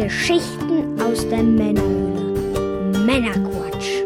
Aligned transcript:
Geschichten 0.00 0.98
aus 0.98 1.28
der 1.28 1.42
Männerhöhle. 1.42 2.98
Männerquatsch. 3.04 4.02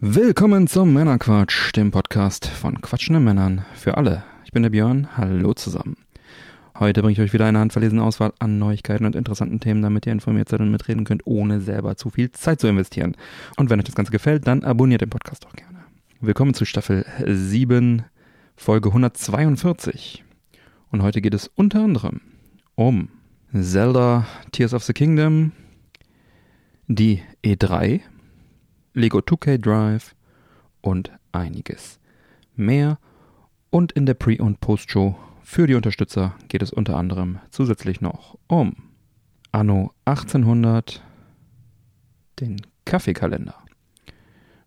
Willkommen 0.00 0.66
zum 0.66 0.92
Männerquatsch, 0.92 1.74
dem 1.74 1.90
Podcast 1.90 2.46
von 2.46 2.78
quatschenden 2.82 3.24
Männern 3.24 3.64
für 3.74 3.96
alle. 3.96 4.22
Ich 4.44 4.52
bin 4.52 4.62
der 4.62 4.68
Björn, 4.68 5.16
hallo 5.16 5.54
zusammen. 5.54 5.96
Heute 6.78 7.00
bringe 7.00 7.14
ich 7.14 7.22
euch 7.22 7.32
wieder 7.32 7.46
eine 7.46 7.58
handverlesene 7.58 8.02
Auswahl 8.02 8.34
an 8.38 8.58
Neuigkeiten 8.58 9.06
und 9.06 9.16
interessanten 9.16 9.60
Themen, 9.60 9.80
damit 9.80 10.04
ihr 10.04 10.12
informiert 10.12 10.50
seid 10.50 10.60
und 10.60 10.70
mitreden 10.70 11.04
könnt, 11.04 11.26
ohne 11.26 11.62
selber 11.62 11.96
zu 11.96 12.10
viel 12.10 12.30
Zeit 12.32 12.60
zu 12.60 12.68
investieren. 12.68 13.16
Und 13.56 13.70
wenn 13.70 13.78
euch 13.78 13.86
das 13.86 13.94
Ganze 13.94 14.12
gefällt, 14.12 14.46
dann 14.46 14.62
abonniert 14.62 15.00
den 15.00 15.08
Podcast 15.08 15.46
doch 15.46 15.54
gerne. 15.54 15.78
Willkommen 16.20 16.52
zu 16.52 16.66
Staffel 16.66 17.06
7, 17.24 18.04
Folge 18.56 18.90
142. 18.90 20.22
Und 20.90 21.02
heute 21.02 21.20
geht 21.20 21.34
es 21.34 21.46
unter 21.54 21.84
anderem 21.84 22.20
um 22.74 23.10
Zelda 23.52 24.26
Tears 24.50 24.74
of 24.74 24.82
the 24.82 24.92
Kingdom, 24.92 25.52
die 26.88 27.22
E3, 27.44 28.00
Lego 28.94 29.18
2K 29.18 29.58
Drive 29.58 30.16
und 30.80 31.12
einiges 31.30 32.00
mehr. 32.56 32.98
Und 33.70 33.92
in 33.92 34.04
der 34.04 34.14
Pre- 34.14 34.42
und 34.42 34.60
Post-Show 34.60 35.16
für 35.42 35.68
die 35.68 35.74
Unterstützer 35.74 36.34
geht 36.48 36.62
es 36.62 36.72
unter 36.72 36.96
anderem 36.96 37.38
zusätzlich 37.50 38.00
noch 38.00 38.36
um 38.48 38.74
Anno 39.52 39.92
1800, 40.06 41.02
den 42.40 42.60
Kaffeekalender. 42.84 43.54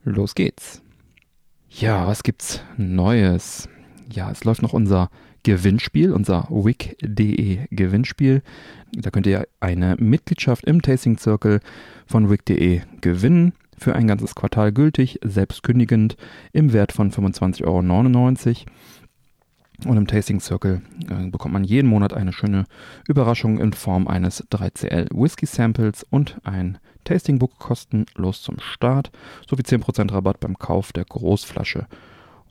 Los 0.04 0.36
geht's. 0.36 0.82
Ja, 1.70 2.08
was 2.08 2.24
gibt's 2.24 2.62
Neues? 2.78 3.68
Ja, 4.10 4.32
es 4.32 4.44
läuft 4.44 4.62
noch 4.62 4.74
unser 4.74 5.10
Gewinnspiel, 5.44 6.12
unser 6.12 6.48
wick.de 6.50 7.60
Gewinnspiel. 7.70 8.42
Da 8.94 9.10
könnt 9.12 9.28
ihr 9.28 9.48
eine 9.60 9.96
Mitgliedschaft 10.00 10.66
im 10.66 10.82
Tasting 10.82 11.18
Circle 11.18 11.60
von 12.06 12.30
wick.de 12.30 12.82
gewinnen. 13.02 13.54
Für 13.78 13.96
ein 13.96 14.08
ganzes 14.08 14.36
Quartal 14.36 14.72
gültig, 14.72 15.20
selbstkündigend, 15.24 16.16
im 16.54 16.72
Wert 16.72 16.94
von 16.94 17.12
25,99 17.12 17.66
Euro. 17.66 17.82
Und 19.86 19.98
im 19.98 20.08
Tasting 20.08 20.40
Circle 20.40 20.82
äh, 21.10 21.28
bekommt 21.30 21.54
man 21.54 21.64
jeden 21.64 21.90
Monat 21.90 22.14
eine 22.14 22.32
schöne 22.32 22.66
Überraschung 23.08 23.60
in 23.60 23.74
Form 23.74 24.08
eines 24.08 24.48
3CL 24.50 25.08
Whisky 25.12 25.46
Samples 25.46 26.06
und 26.10 26.38
ein 26.44 26.78
Tasting 27.04 27.40
Book 27.40 27.58
kostenlos 27.60 28.42
zum 28.42 28.60
Start 28.60 29.12
sowie 29.50 29.64
10% 29.64 30.14
Rabatt 30.14 30.40
beim 30.40 30.58
Kauf 30.58 30.94
der 30.94 31.04
Großflasche. 31.04 31.88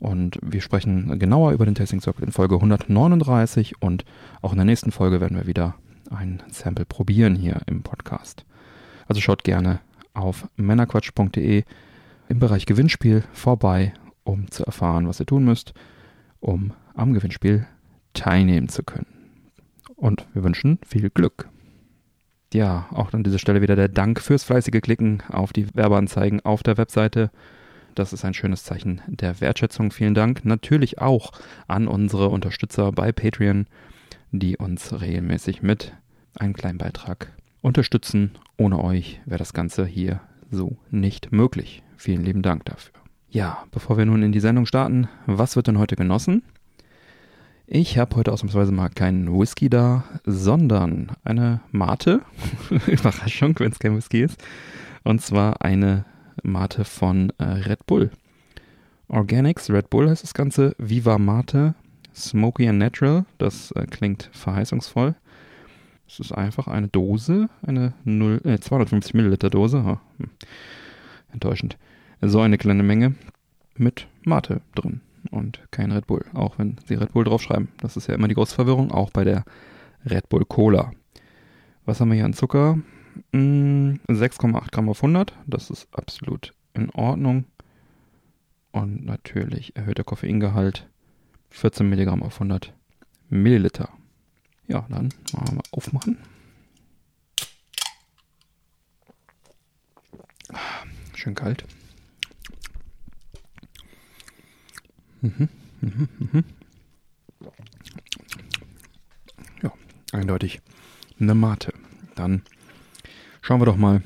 Und 0.03 0.37
wir 0.41 0.59
sprechen 0.59 1.17
genauer 1.17 1.53
über 1.53 1.65
den 1.65 1.75
Tasting 1.75 2.01
Circle 2.01 2.25
in 2.25 2.33
Folge 2.33 2.55
139 2.55 3.81
und 3.81 4.03
auch 4.41 4.51
in 4.51 4.57
der 4.57 4.65
nächsten 4.65 4.91
Folge 4.91 5.21
werden 5.21 5.37
wir 5.37 5.47
wieder 5.47 5.75
ein 6.09 6.43
Sample 6.51 6.83
probieren 6.83 7.35
hier 7.35 7.61
im 7.67 7.83
Podcast. 7.83 8.43
Also 9.07 9.21
schaut 9.21 9.45
gerne 9.45 9.79
auf 10.13 10.45
männerquatsch.de 10.57 11.63
im 12.27 12.39
Bereich 12.39 12.65
Gewinnspiel 12.65 13.23
vorbei, 13.31 13.93
um 14.25 14.51
zu 14.51 14.65
erfahren, 14.65 15.07
was 15.07 15.21
ihr 15.21 15.25
tun 15.25 15.45
müsst, 15.45 15.73
um 16.41 16.73
am 16.95 17.13
Gewinnspiel 17.13 17.65
teilnehmen 18.11 18.67
zu 18.67 18.83
können. 18.83 19.07
Und 19.95 20.27
wir 20.33 20.43
wünschen 20.43 20.79
viel 20.85 21.11
Glück. 21.11 21.47
Ja, 22.53 22.87
auch 22.91 23.13
an 23.13 23.23
dieser 23.23 23.39
Stelle 23.39 23.61
wieder 23.61 23.77
der 23.77 23.87
Dank 23.87 24.19
fürs 24.19 24.43
fleißige 24.43 24.81
Klicken 24.81 25.23
auf 25.29 25.53
die 25.53 25.73
Werbeanzeigen 25.73 26.41
auf 26.41 26.61
der 26.61 26.75
Webseite. 26.75 27.31
Das 27.95 28.11
ist 28.11 28.25
ein 28.25 28.33
schönes 28.33 28.63
Zeichen 28.63 29.01
der 29.07 29.39
Wertschätzung. 29.39 29.91
Vielen 29.91 30.15
Dank 30.15 30.45
natürlich 30.45 30.99
auch 30.99 31.31
an 31.67 31.87
unsere 31.87 32.29
Unterstützer 32.29 32.91
bei 32.91 33.11
Patreon, 33.11 33.67
die 34.31 34.57
uns 34.57 34.99
regelmäßig 34.99 35.61
mit 35.61 35.93
einem 36.35 36.53
kleinen 36.53 36.79
Beitrag 36.79 37.31
unterstützen. 37.61 38.31
Ohne 38.57 38.83
euch 38.83 39.21
wäre 39.25 39.37
das 39.37 39.53
Ganze 39.53 39.85
hier 39.85 40.21
so 40.49 40.77
nicht 40.89 41.31
möglich. 41.31 41.83
Vielen 41.97 42.23
lieben 42.23 42.41
Dank 42.41 42.65
dafür. 42.65 42.93
Ja, 43.29 43.63
bevor 43.71 43.97
wir 43.97 44.05
nun 44.05 44.23
in 44.23 44.31
die 44.31 44.39
Sendung 44.39 44.65
starten, 44.65 45.07
was 45.25 45.55
wird 45.55 45.67
denn 45.67 45.77
heute 45.77 45.95
genossen? 45.95 46.43
Ich 47.65 47.97
habe 47.97 48.15
heute 48.15 48.31
ausnahmsweise 48.31 48.71
mal 48.71 48.89
keinen 48.89 49.39
Whisky 49.39 49.69
da, 49.69 50.03
sondern 50.25 51.11
eine 51.23 51.61
Mate. 51.71 52.21
Überraschung, 52.87 53.57
wenn 53.59 53.71
es 53.71 53.79
kein 53.79 53.95
Whisky 53.95 54.21
ist. 54.23 54.43
Und 55.03 55.21
zwar 55.21 55.61
eine 55.61 56.05
Mate 56.41 56.85
von 56.85 57.31
äh, 57.37 57.43
Red 57.43 57.85
Bull. 57.85 58.11
Organics, 59.07 59.69
Red 59.69 59.89
Bull 59.89 60.09
heißt 60.09 60.23
das 60.23 60.33
Ganze. 60.33 60.75
Viva 60.77 61.17
Mate, 61.17 61.75
Smoky 62.15 62.67
and 62.67 62.79
Natural. 62.79 63.25
Das 63.37 63.71
äh, 63.71 63.85
klingt 63.85 64.29
verheißungsvoll. 64.31 65.15
Es 66.07 66.19
ist 66.19 66.31
einfach 66.31 66.67
eine 66.67 66.87
Dose, 66.87 67.49
eine 67.65 67.93
0, 68.03 68.41
äh, 68.43 68.59
250 68.59 69.13
Milliliter 69.13 69.49
Dose. 69.49 69.83
Oh. 69.85 69.97
Enttäuschend. 71.31 71.77
So 72.21 72.39
eine 72.39 72.57
kleine 72.57 72.83
Menge 72.83 73.15
mit 73.75 74.07
Mate 74.23 74.61
drin 74.75 75.01
und 75.31 75.61
kein 75.71 75.91
Red 75.91 76.07
Bull, 76.07 76.25
auch 76.33 76.57
wenn 76.59 76.77
sie 76.85 76.95
Red 76.95 77.13
Bull 77.13 77.23
draufschreiben. 77.23 77.69
Das 77.79 77.97
ist 77.97 78.07
ja 78.07 78.15
immer 78.15 78.27
die 78.27 78.35
große 78.35 78.55
Verwirrung, 78.55 78.91
auch 78.91 79.11
bei 79.11 79.23
der 79.23 79.43
Red 80.05 80.29
Bull 80.29 80.45
Cola. 80.45 80.91
Was 81.85 81.99
haben 81.99 82.09
wir 82.09 82.15
hier 82.15 82.25
an 82.25 82.33
Zucker? 82.33 82.79
6,8 83.33 83.33
hm, 83.33 84.67
Gramm 84.71 84.89
auf 84.89 85.03
100, 85.03 85.33
das 85.47 85.69
ist 85.69 85.87
absolut 85.91 86.53
in 86.73 86.89
Ordnung. 86.91 87.45
Und 88.71 89.05
natürlich 89.05 89.75
erhöhter 89.75 90.03
Koffeingehalt, 90.03 90.89
14 91.51 91.87
Milligramm 91.87 92.23
auf 92.23 92.35
100 92.35 92.73
Milliliter. 93.29 93.89
Ja, 94.67 94.85
dann 94.89 95.09
machen 95.31 95.57
wir 95.57 95.63
aufmachen. 95.71 96.17
Schön 101.13 101.35
kalt. 101.35 101.65
Mhm, 105.21 105.49
mhm, 105.81 106.09
mhm. 106.19 106.43
Ja, 109.61 109.71
eindeutig 110.11 110.61
eine 111.19 111.33
Mate. 111.33 111.73
Dann 112.15 112.41
schauen 113.43 113.61
wir 113.61 113.65
doch 113.65 113.77
mal, 113.77 114.01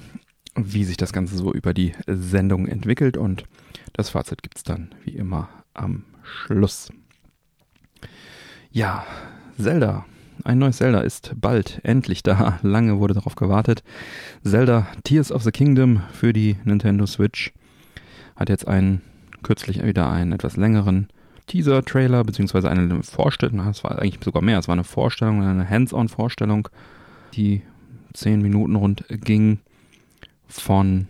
wie 0.55 0.83
sich 0.83 0.97
das 0.97 1.13
Ganze 1.13 1.37
so 1.37 1.53
über 1.53 1.73
die 1.73 1.93
Sendung 2.07 2.67
entwickelt 2.67 3.15
und 3.15 3.45
das 3.93 4.09
Fazit 4.09 4.43
gibt 4.43 4.57
es 4.57 4.63
dann 4.63 4.93
wie 5.05 5.11
immer 5.11 5.47
am 5.73 6.03
Schluss. 6.23 6.91
Ja, 8.71 9.05
Zelda. 9.57 10.05
Ein 10.43 10.59
neues 10.59 10.77
Zelda 10.77 11.01
ist 11.01 11.33
bald 11.35 11.79
endlich 11.83 12.23
da. 12.23 12.59
Lange 12.63 12.99
wurde 12.99 13.13
darauf 13.13 13.35
gewartet. 13.35 13.83
Zelda 14.43 14.87
Tears 15.03 15.31
of 15.31 15.43
the 15.43 15.51
Kingdom 15.51 16.01
für 16.11 16.33
die 16.33 16.57
Nintendo 16.63 17.05
Switch 17.05 17.53
hat 18.35 18.49
jetzt 18.49 18.67
einen 18.67 19.01
kürzlich 19.43 19.83
wieder 19.83 20.09
einen 20.09 20.31
etwas 20.31 20.57
längeren 20.57 21.07
Teaser-Trailer, 21.45 22.23
beziehungsweise 22.23 22.69
eine 22.69 23.03
Vorstellung, 23.03 23.59
es 23.67 23.83
war 23.83 23.99
eigentlich 23.99 24.23
sogar 24.23 24.41
mehr, 24.41 24.59
es 24.59 24.67
war 24.67 24.73
eine 24.73 24.83
Vorstellung, 24.83 25.43
eine 25.43 25.69
Hands-on-Vorstellung, 25.69 26.67
die 27.33 27.61
zehn 28.17 28.41
Minuten 28.41 28.75
rund 28.75 29.05
ging 29.09 29.59
von 30.47 31.07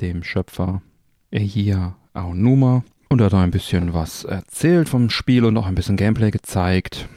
dem 0.00 0.24
Schöpfer 0.24 0.82
Ehia 1.30 1.96
Aonuma 2.12 2.82
und 3.08 3.20
er 3.20 3.26
hat 3.26 3.34
ein 3.34 3.50
bisschen 3.50 3.94
was 3.94 4.24
erzählt 4.24 4.88
vom 4.88 5.10
Spiel 5.10 5.44
und 5.44 5.56
auch 5.56 5.66
ein 5.66 5.74
bisschen 5.74 5.96
Gameplay 5.96 6.30
gezeigt. 6.30 7.08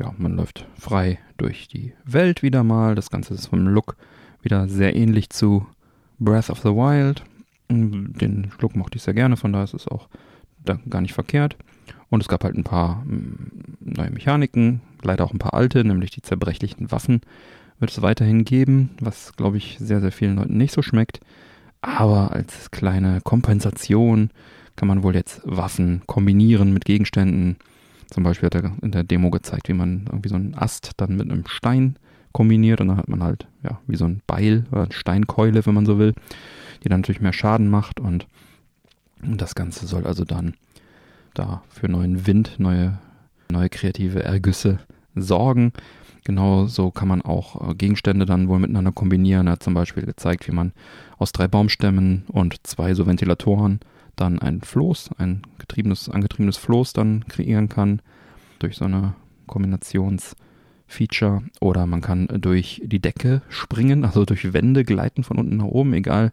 Ja, 0.00 0.14
man 0.16 0.36
läuft 0.36 0.66
frei 0.78 1.18
durch 1.36 1.68
die 1.68 1.92
Welt 2.04 2.42
wieder 2.42 2.64
mal. 2.64 2.94
Das 2.94 3.10
Ganze 3.10 3.34
ist 3.34 3.48
vom 3.48 3.66
Look 3.66 3.96
wieder 4.42 4.68
sehr 4.68 4.96
ähnlich 4.96 5.30
zu 5.30 5.66
Breath 6.18 6.50
of 6.50 6.60
the 6.60 6.70
Wild. 6.70 7.22
Den 7.68 8.50
Look 8.60 8.74
mochte 8.74 8.96
ich 8.96 9.02
sehr 9.02 9.14
gerne, 9.14 9.36
von 9.36 9.52
daher 9.52 9.64
ist 9.64 9.74
es 9.74 9.88
auch 9.88 10.08
gar 10.88 11.00
nicht 11.00 11.14
verkehrt. 11.14 11.56
Und 12.08 12.22
es 12.22 12.28
gab 12.28 12.44
halt 12.44 12.56
ein 12.56 12.64
paar 12.64 13.04
mm, 13.04 13.76
neue 13.80 14.10
Mechaniken, 14.10 14.80
leider 15.02 15.24
auch 15.24 15.32
ein 15.32 15.38
paar 15.38 15.54
alte, 15.54 15.84
nämlich 15.84 16.10
die 16.10 16.22
zerbrechlichen 16.22 16.90
Waffen 16.90 17.20
wird 17.78 17.90
es 17.90 18.02
weiterhin 18.02 18.44
geben, 18.44 18.90
was 19.00 19.34
glaube 19.36 19.56
ich 19.56 19.76
sehr, 19.80 20.00
sehr 20.00 20.12
vielen 20.12 20.36
Leuten 20.36 20.56
nicht 20.56 20.72
so 20.72 20.82
schmeckt. 20.82 21.20
Aber 21.80 22.32
als 22.32 22.70
kleine 22.70 23.20
Kompensation 23.22 24.30
kann 24.76 24.88
man 24.88 25.02
wohl 25.02 25.14
jetzt 25.14 25.40
Waffen 25.44 26.02
kombinieren 26.06 26.72
mit 26.72 26.84
Gegenständen. 26.84 27.56
Zum 28.10 28.24
Beispiel 28.24 28.46
hat 28.46 28.54
er 28.54 28.72
in 28.82 28.90
der 28.90 29.04
Demo 29.04 29.30
gezeigt, 29.30 29.68
wie 29.68 29.74
man 29.74 30.06
irgendwie 30.06 30.28
so 30.28 30.34
einen 30.34 30.54
Ast 30.54 30.92
dann 30.96 31.16
mit 31.16 31.30
einem 31.30 31.46
Stein 31.46 31.96
kombiniert 32.32 32.80
und 32.80 32.88
dann 32.88 32.96
hat 32.96 33.08
man 33.08 33.22
halt, 33.22 33.46
ja, 33.62 33.80
wie 33.86 33.96
so 33.96 34.04
ein 34.04 34.22
Beil 34.26 34.64
oder 34.70 34.84
eine 34.84 34.92
Steinkeule, 34.92 35.66
wenn 35.66 35.74
man 35.74 35.86
so 35.86 35.98
will, 35.98 36.14
die 36.82 36.88
dann 36.88 37.00
natürlich 37.00 37.20
mehr 37.20 37.32
Schaden 37.32 37.68
macht 37.68 38.00
und 38.00 38.26
das 39.22 39.54
Ganze 39.54 39.86
soll 39.86 40.06
also 40.06 40.24
dann 40.24 40.54
da 41.34 41.62
für 41.68 41.88
neuen 41.88 42.26
Wind, 42.26 42.56
neue, 42.58 42.98
neue 43.50 43.68
kreative 43.68 44.22
Ergüsse 44.22 44.78
sorgen. 45.14 45.72
Genauso 46.28 46.90
kann 46.90 47.08
man 47.08 47.22
auch 47.22 47.70
äh, 47.70 47.74
Gegenstände 47.74 48.26
dann 48.26 48.48
wohl 48.48 48.58
miteinander 48.58 48.92
kombinieren. 48.92 49.46
Er 49.46 49.54
hat 49.54 49.62
zum 49.62 49.72
Beispiel 49.72 50.04
gezeigt, 50.04 50.46
wie 50.46 50.52
man 50.52 50.72
aus 51.16 51.32
drei 51.32 51.48
Baumstämmen 51.48 52.24
und 52.28 52.66
zwei 52.66 52.92
so 52.92 53.06
Ventilatoren 53.06 53.80
dann 54.14 54.38
ein 54.38 54.60
Floß, 54.60 55.10
ein 55.16 55.40
getriebenes, 55.58 56.10
angetriebenes 56.10 56.58
Floß 56.58 56.92
dann 56.92 57.24
kreieren 57.28 57.70
kann 57.70 58.02
durch 58.58 58.76
so 58.76 58.84
eine 58.84 59.14
Kombinationsphysik. 59.46 60.44
Feature. 60.88 61.42
Oder 61.60 61.86
man 61.86 62.00
kann 62.00 62.26
durch 62.40 62.82
die 62.84 62.98
Decke 62.98 63.42
springen, 63.48 64.04
also 64.04 64.24
durch 64.24 64.52
Wände 64.52 64.84
gleiten 64.84 65.22
von 65.22 65.38
unten 65.38 65.58
nach 65.58 65.66
oben, 65.66 65.92
egal 65.92 66.32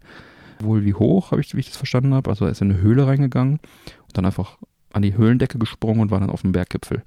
wohl 0.59 0.85
wie 0.85 0.93
hoch, 0.93 1.31
habe 1.31 1.41
ich, 1.41 1.53
wie 1.53 1.59
ich 1.59 1.67
das 1.67 1.77
verstanden 1.77 2.13
habe. 2.13 2.29
Also 2.29 2.45
er 2.45 2.51
ist 2.51 2.61
in 2.61 2.71
eine 2.71 2.81
Höhle 2.81 3.05
reingegangen 3.05 3.59
und 4.07 4.17
dann 4.17 4.25
einfach 4.25 4.57
an 4.93 5.01
die 5.01 5.15
Höhlendecke 5.15 5.59
gesprungen 5.59 5.99
und 5.99 6.11
war 6.11 6.21
dann 6.21 6.29
auf 6.29 6.41
dem 6.41 6.53
Berggipfel 6.53 7.03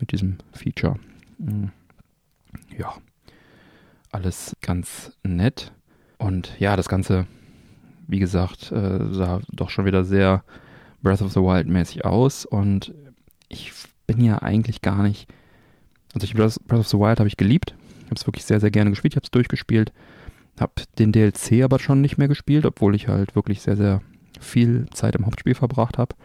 mit 0.00 0.10
diesem 0.12 0.38
Feature. 0.52 0.96
Hm. 1.38 1.70
Ja, 2.80 2.94
alles 4.10 4.56
ganz 4.62 5.12
nett. 5.22 5.72
Und 6.16 6.58
ja, 6.58 6.76
das 6.76 6.88
Ganze, 6.88 7.26
wie 8.08 8.18
gesagt, 8.18 8.72
äh, 8.72 9.12
sah 9.12 9.42
doch 9.52 9.68
schon 9.68 9.84
wieder 9.84 10.02
sehr 10.02 10.42
Breath 11.02 11.20
of 11.20 11.30
the 11.30 11.40
Wild 11.40 11.68
mäßig 11.68 12.06
aus. 12.06 12.46
Und 12.46 12.94
ich 13.50 13.72
bin 14.06 14.24
ja 14.24 14.40
eigentlich 14.40 14.80
gar 14.80 15.02
nicht. 15.02 15.28
Also 16.14 16.24
ich 16.24 16.32
Breath 16.32 16.58
of 16.72 16.88
the 16.88 16.96
Wild 16.96 17.18
habe 17.18 17.28
ich 17.28 17.36
geliebt. 17.36 17.74
Ich 17.98 18.06
habe 18.06 18.14
es 18.14 18.26
wirklich 18.26 18.46
sehr, 18.46 18.60
sehr 18.60 18.70
gerne 18.70 18.88
gespielt. 18.88 19.12
Ich 19.12 19.16
habe 19.16 19.26
es 19.26 19.30
durchgespielt. 19.30 19.92
Habe 20.58 20.72
den 20.98 21.12
DLC 21.12 21.62
aber 21.62 21.78
schon 21.78 22.00
nicht 22.00 22.16
mehr 22.16 22.28
gespielt, 22.28 22.64
obwohl 22.64 22.94
ich 22.94 23.08
halt 23.08 23.36
wirklich 23.36 23.60
sehr, 23.60 23.76
sehr 23.76 24.00
viel 24.40 24.86
Zeit 24.94 25.16
im 25.16 25.26
Hauptspiel 25.26 25.54
verbracht 25.54 25.98
habe. 25.98 26.16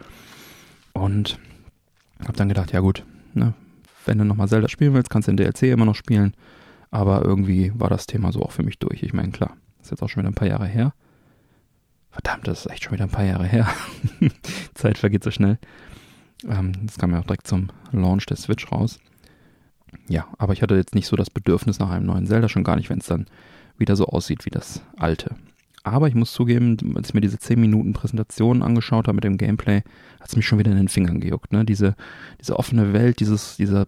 Und 0.94 1.38
habe 2.20 2.32
dann 2.32 2.48
gedacht, 2.48 2.72
ja 2.72 2.80
gut, 2.80 3.04
ne, 3.34 3.52
wenn 4.06 4.18
du 4.18 4.24
nochmal 4.24 4.48
Zelda 4.48 4.68
spielen 4.68 4.94
willst, 4.94 5.10
kannst 5.10 5.28
du 5.28 5.32
den 5.32 5.36
DLC 5.36 5.64
immer 5.64 5.84
noch 5.84 5.94
spielen. 5.94 6.34
Aber 6.90 7.24
irgendwie 7.24 7.72
war 7.74 7.90
das 7.90 8.06
Thema 8.06 8.32
so 8.32 8.42
auch 8.42 8.52
für 8.52 8.62
mich 8.62 8.78
durch. 8.78 9.02
Ich 9.02 9.12
meine, 9.12 9.30
klar, 9.30 9.56
ist 9.82 9.90
jetzt 9.90 10.02
auch 10.02 10.08
schon 10.08 10.22
wieder 10.22 10.30
ein 10.30 10.34
paar 10.34 10.48
Jahre 10.48 10.66
her. 10.66 10.94
Verdammt, 12.10 12.46
das 12.48 12.60
ist 12.60 12.72
echt 12.72 12.84
schon 12.84 12.92
wieder 12.92 13.04
ein 13.04 13.10
paar 13.10 13.24
Jahre 13.24 13.46
her. 13.46 13.68
Zeit 14.74 14.96
vergeht 14.96 15.22
so 15.22 15.30
schnell. 15.30 15.58
Ähm, 16.48 16.72
das 16.86 16.98
kam 16.98 17.12
ja 17.12 17.20
auch 17.20 17.24
direkt 17.24 17.46
zum 17.46 17.68
Launch 17.92 18.26
der 18.26 18.36
Switch 18.36 18.70
raus. 18.72 18.98
Ja, 20.08 20.26
aber 20.38 20.52
ich 20.52 20.62
hatte 20.62 20.76
jetzt 20.76 20.94
nicht 20.94 21.06
so 21.06 21.16
das 21.16 21.30
Bedürfnis 21.30 21.78
nach 21.78 21.90
einem 21.90 22.06
neuen 22.06 22.26
Zelda, 22.26 22.48
schon 22.48 22.64
gar 22.64 22.76
nicht, 22.76 22.90
wenn 22.90 22.98
es 22.98 23.06
dann 23.06 23.26
wieder 23.76 23.96
so 23.96 24.06
aussieht 24.06 24.46
wie 24.46 24.50
das 24.50 24.82
alte. 24.96 25.34
Aber 25.86 26.08
ich 26.08 26.16
muss 26.16 26.32
zugeben, 26.32 26.76
als 26.96 27.10
ich 27.10 27.14
mir 27.14 27.20
diese 27.20 27.38
10 27.38 27.60
Minuten 27.60 27.92
Präsentation 27.92 28.62
angeschaut 28.62 29.06
habe 29.06 29.14
mit 29.14 29.22
dem 29.22 29.38
Gameplay, 29.38 29.82
hat 30.18 30.28
es 30.28 30.34
mich 30.34 30.44
schon 30.44 30.58
wieder 30.58 30.72
in 30.72 30.76
den 30.76 30.88
Fingern 30.88 31.20
gejuckt. 31.20 31.52
Ne? 31.52 31.64
Diese, 31.64 31.94
diese 32.40 32.58
offene 32.58 32.92
Welt, 32.92 33.20
dieses, 33.20 33.56
dieser 33.56 33.86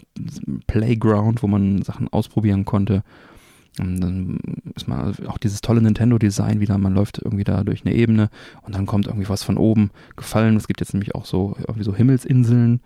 Playground, 0.68 1.42
wo 1.42 1.48
man 1.48 1.82
Sachen 1.82 2.06
ausprobieren 2.06 2.64
konnte. 2.64 3.02
Und 3.80 4.00
dann 4.00 4.38
ist 4.76 4.86
mal 4.86 5.12
auch 5.26 5.38
dieses 5.38 5.60
tolle 5.60 5.82
Nintendo-Design 5.82 6.60
wieder, 6.60 6.78
man 6.78 6.94
läuft 6.94 7.18
irgendwie 7.18 7.42
da 7.42 7.64
durch 7.64 7.84
eine 7.84 7.96
Ebene 7.96 8.30
und 8.62 8.76
dann 8.76 8.86
kommt 8.86 9.08
irgendwie 9.08 9.28
was 9.28 9.42
von 9.42 9.56
oben 9.56 9.90
gefallen. 10.14 10.56
Es 10.56 10.68
gibt 10.68 10.78
jetzt 10.78 10.94
nämlich 10.94 11.16
auch 11.16 11.24
so 11.24 11.56
irgendwie 11.58 11.82
so 11.82 11.96
Himmelsinseln 11.96 12.80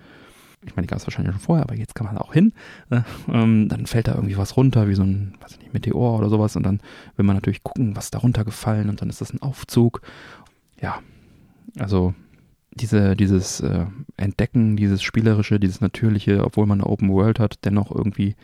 ich 0.65 0.77
meine, 0.77 0.87
die 0.87 0.91
gab 0.91 0.99
es 0.99 1.07
wahrscheinlich 1.07 1.33
schon 1.35 1.41
vorher, 1.41 1.65
aber 1.65 1.75
jetzt 1.75 1.95
kann 1.95 2.07
man 2.07 2.19
auch 2.19 2.33
hin. 2.33 2.53
Äh, 2.91 3.01
ähm, 3.29 3.69
dann 3.69 3.87
fällt 3.87 4.09
da 4.09 4.15
irgendwie 4.15 4.37
was 4.37 4.57
runter, 4.57 4.89
wie 4.89 4.95
so 4.95 5.03
ein, 5.03 5.35
weiß 5.41 5.59
nicht, 5.59 5.75
Meteor 5.75 6.19
oder 6.19 6.29
sowas. 6.29 6.57
Und 6.57 6.63
dann 6.65 6.81
will 7.17 7.25
man 7.25 7.37
natürlich 7.37 7.63
gucken, 7.63 7.97
was 7.97 8.11
da 8.11 8.19
runtergefallen 8.19 8.89
und 8.89 9.01
dann 9.01 9.09
ist 9.09 9.21
das 9.21 9.33
ein 9.33 9.43
Aufzug. 9.43 10.03
Ja, 10.81 11.01
also 11.79 12.15
diese, 12.75 13.17
dieses 13.17 13.61
äh, 13.61 13.87
Entdecken, 14.17 14.77
dieses 14.77 15.03
Spielerische, 15.03 15.59
dieses 15.59 15.81
Natürliche, 15.81 16.45
obwohl 16.45 16.67
man 16.67 16.81
eine 16.81 16.89
Open 16.89 17.11
World 17.11 17.39
hat, 17.39 17.65
dennoch 17.65 17.91
irgendwie 17.91 18.37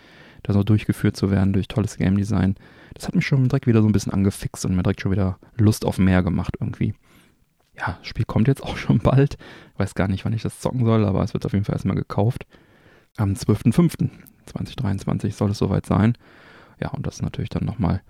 da 0.42 0.52
so 0.52 0.62
durchgeführt 0.62 1.16
zu 1.16 1.30
werden 1.30 1.52
durch 1.52 1.68
tolles 1.68 1.96
Game 1.96 2.16
Design, 2.16 2.56
das 2.94 3.06
hat 3.06 3.14
mich 3.14 3.26
schon 3.26 3.48
direkt 3.48 3.66
wieder 3.66 3.82
so 3.82 3.88
ein 3.88 3.92
bisschen 3.92 4.12
angefixt 4.12 4.64
und 4.64 4.74
mir 4.74 4.82
direkt 4.82 5.00
schon 5.00 5.12
wieder 5.12 5.38
Lust 5.56 5.84
auf 5.84 5.98
mehr 5.98 6.22
gemacht 6.22 6.56
irgendwie 6.60 6.94
ja, 7.78 7.96
das 7.98 8.06
Spiel 8.06 8.24
kommt 8.24 8.48
jetzt 8.48 8.62
auch 8.62 8.76
schon 8.76 8.98
bald. 8.98 9.38
Ich 9.74 9.78
weiß 9.78 9.94
gar 9.94 10.08
nicht, 10.08 10.24
wann 10.24 10.32
ich 10.32 10.42
das 10.42 10.60
zocken 10.60 10.84
soll, 10.84 11.04
aber 11.04 11.22
es 11.22 11.34
wird 11.34 11.46
auf 11.46 11.52
jeden 11.52 11.64
Fall 11.64 11.74
erstmal 11.74 11.96
gekauft. 11.96 12.46
Am 13.16 13.32
12.05.2023 13.32 15.32
soll 15.32 15.50
es 15.50 15.58
soweit 15.58 15.86
sein. 15.86 16.16
Ja, 16.80 16.90
und 16.90 17.06
das 17.06 17.16
ist 17.16 17.22
natürlich 17.22 17.50
dann 17.50 17.64
nochmal 17.64 18.02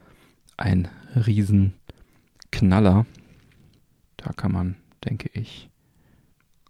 ein 0.57 0.89
Riesenknaller. 1.15 3.07
Da 4.17 4.33
kann 4.33 4.53
man, 4.53 4.77
denke 5.05 5.31
ich, 5.33 5.71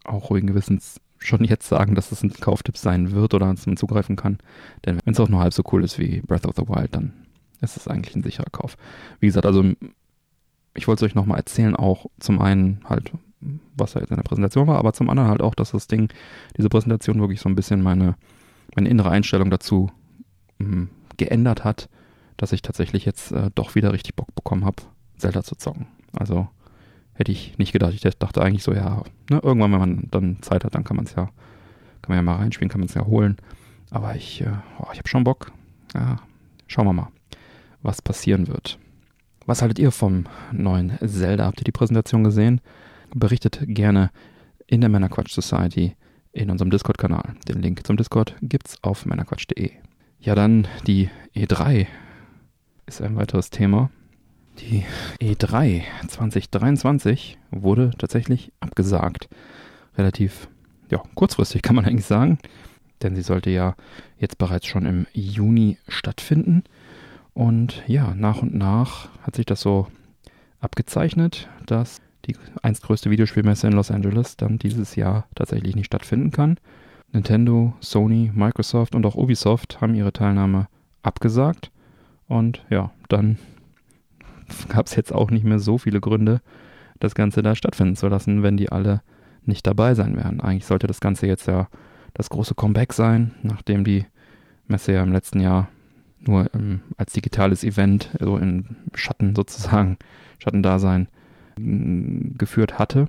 auch 0.04 0.30
ruhigen 0.30 0.48
Gewissens 0.48 1.00
schon 1.18 1.44
jetzt 1.44 1.68
sagen, 1.68 1.94
dass 1.94 2.12
es 2.12 2.22
ein 2.22 2.32
Kauftipp 2.32 2.76
sein 2.76 3.12
wird 3.12 3.34
oder 3.34 3.52
dass 3.52 3.66
man 3.66 3.76
zugreifen 3.76 4.16
kann. 4.16 4.38
Denn 4.84 4.98
wenn 5.04 5.14
es 5.14 5.20
auch 5.20 5.28
nur 5.28 5.40
halb 5.40 5.52
so 5.52 5.62
cool 5.72 5.82
ist 5.82 5.98
wie 5.98 6.20
Breath 6.20 6.46
of 6.46 6.54
the 6.56 6.68
Wild, 6.68 6.94
dann 6.94 7.12
ist 7.60 7.76
es 7.76 7.88
eigentlich 7.88 8.14
ein 8.14 8.22
sicherer 8.22 8.50
Kauf. 8.50 8.76
Wie 9.18 9.26
gesagt, 9.26 9.46
also 9.46 9.64
ich 10.78 10.88
wollte 10.88 11.04
es 11.04 11.10
euch 11.10 11.14
nochmal 11.14 11.38
erzählen, 11.38 11.76
auch 11.76 12.06
zum 12.18 12.40
einen 12.40 12.80
halt, 12.88 13.12
was 13.76 13.92
da 13.92 14.00
jetzt 14.00 14.10
in 14.10 14.16
der 14.16 14.22
Präsentation 14.22 14.66
war, 14.66 14.78
aber 14.78 14.92
zum 14.92 15.10
anderen 15.10 15.28
halt 15.28 15.42
auch, 15.42 15.54
dass 15.54 15.72
das 15.72 15.86
Ding, 15.86 16.10
diese 16.56 16.68
Präsentation 16.68 17.20
wirklich 17.20 17.40
so 17.40 17.48
ein 17.48 17.54
bisschen 17.54 17.82
meine, 17.82 18.14
meine 18.74 18.88
innere 18.88 19.10
Einstellung 19.10 19.50
dazu 19.50 19.90
mh, 20.58 20.66
hm, 20.66 20.90
geändert 21.16 21.64
hat, 21.64 21.88
dass 22.36 22.52
ich 22.52 22.62
tatsächlich 22.62 23.04
jetzt 23.04 23.32
äh, 23.32 23.50
doch 23.54 23.74
wieder 23.74 23.92
richtig 23.92 24.14
Bock 24.14 24.34
bekommen 24.34 24.64
habe, 24.64 24.82
Zelda 25.16 25.42
zu 25.42 25.56
zocken. 25.56 25.88
Also 26.16 26.48
hätte 27.12 27.32
ich 27.32 27.58
nicht 27.58 27.72
gedacht. 27.72 27.92
Ich 27.92 28.00
dachte 28.00 28.40
eigentlich 28.40 28.62
so, 28.62 28.72
ja, 28.72 29.02
ne, 29.28 29.40
irgendwann, 29.42 29.72
wenn 29.72 29.80
man 29.80 30.08
dann 30.10 30.40
Zeit 30.42 30.64
hat, 30.64 30.74
dann 30.74 30.84
kann 30.84 30.96
man 30.96 31.04
es 31.04 31.14
ja, 31.14 31.24
kann 32.00 32.08
man 32.08 32.18
ja 32.18 32.22
mal 32.22 32.36
reinspielen, 32.36 32.70
kann 32.70 32.80
man 32.80 32.88
es 32.88 32.94
ja 32.94 33.04
holen. 33.04 33.36
Aber 33.90 34.14
ich, 34.14 34.40
äh, 34.40 34.52
oh, 34.78 34.86
ich 34.92 34.98
habe 34.98 35.08
schon 35.08 35.24
Bock. 35.24 35.50
Ja, 35.94 36.20
schauen 36.68 36.86
wir 36.86 36.92
mal, 36.92 37.08
was 37.82 38.00
passieren 38.00 38.46
wird. 38.46 38.78
Was 39.48 39.62
haltet 39.62 39.78
ihr 39.78 39.92
vom 39.92 40.26
neuen 40.52 40.98
Zelda? 41.02 41.46
Habt 41.46 41.62
ihr 41.62 41.64
die 41.64 41.72
Präsentation 41.72 42.22
gesehen? 42.22 42.60
Berichtet 43.14 43.60
gerne 43.62 44.10
in 44.66 44.82
der 44.82 44.90
Männerquatsch 44.90 45.32
Society 45.32 45.96
in 46.32 46.50
unserem 46.50 46.70
Discord-Kanal. 46.70 47.34
Den 47.48 47.62
Link 47.62 47.86
zum 47.86 47.96
Discord 47.96 48.36
gibt's 48.42 48.76
auf 48.82 49.06
männerquatsch.de. 49.06 49.70
Ja, 50.20 50.34
dann 50.34 50.68
die 50.86 51.08
E3 51.34 51.86
ist 52.84 53.00
ein 53.00 53.16
weiteres 53.16 53.48
Thema. 53.48 53.90
Die 54.58 54.84
E3 55.18 55.82
2023 56.08 57.38
wurde 57.50 57.92
tatsächlich 57.96 58.52
abgesagt. 58.60 59.30
Relativ 59.96 60.50
ja, 60.90 61.02
kurzfristig 61.14 61.62
kann 61.62 61.74
man 61.74 61.86
eigentlich 61.86 62.04
sagen, 62.04 62.38
denn 63.00 63.16
sie 63.16 63.22
sollte 63.22 63.48
ja 63.48 63.76
jetzt 64.18 64.36
bereits 64.36 64.66
schon 64.66 64.84
im 64.84 65.06
Juni 65.14 65.78
stattfinden. 65.88 66.64
Und 67.38 67.84
ja, 67.86 68.16
nach 68.16 68.42
und 68.42 68.52
nach 68.52 69.10
hat 69.22 69.36
sich 69.36 69.46
das 69.46 69.60
so 69.60 69.86
abgezeichnet, 70.58 71.48
dass 71.66 72.00
die 72.24 72.34
einst 72.64 72.82
größte 72.82 73.12
Videospielmesse 73.12 73.68
in 73.68 73.74
Los 73.74 73.92
Angeles 73.92 74.36
dann 74.36 74.58
dieses 74.58 74.96
Jahr 74.96 75.28
tatsächlich 75.36 75.76
nicht 75.76 75.86
stattfinden 75.86 76.32
kann. 76.32 76.58
Nintendo, 77.12 77.74
Sony, 77.78 78.32
Microsoft 78.34 78.96
und 78.96 79.06
auch 79.06 79.14
Ubisoft 79.14 79.80
haben 79.80 79.94
ihre 79.94 80.12
Teilnahme 80.12 80.66
abgesagt. 81.02 81.70
Und 82.26 82.66
ja, 82.70 82.90
dann 83.08 83.38
gab 84.68 84.86
es 84.86 84.96
jetzt 84.96 85.14
auch 85.14 85.30
nicht 85.30 85.44
mehr 85.44 85.60
so 85.60 85.78
viele 85.78 86.00
Gründe, 86.00 86.40
das 86.98 87.14
Ganze 87.14 87.42
da 87.42 87.54
stattfinden 87.54 87.94
zu 87.94 88.08
lassen, 88.08 88.42
wenn 88.42 88.56
die 88.56 88.72
alle 88.72 89.00
nicht 89.44 89.64
dabei 89.64 89.94
sein 89.94 90.16
werden. 90.16 90.40
Eigentlich 90.40 90.66
sollte 90.66 90.88
das 90.88 90.98
Ganze 90.98 91.28
jetzt 91.28 91.46
ja 91.46 91.68
das 92.14 92.30
große 92.30 92.56
Comeback 92.56 92.92
sein, 92.92 93.30
nachdem 93.44 93.84
die 93.84 94.06
Messe 94.66 94.92
ja 94.92 95.04
im 95.04 95.12
letzten 95.12 95.38
Jahr 95.38 95.68
nur 96.20 96.52
ähm, 96.54 96.80
als 96.96 97.12
digitales 97.12 97.64
Event, 97.64 98.10
so 98.18 98.34
also 98.34 98.36
in 98.38 98.76
Schatten 98.94 99.34
sozusagen, 99.34 99.98
Schattendasein 100.38 101.08
äh, 101.58 102.30
geführt 102.36 102.78
hatte. 102.78 103.08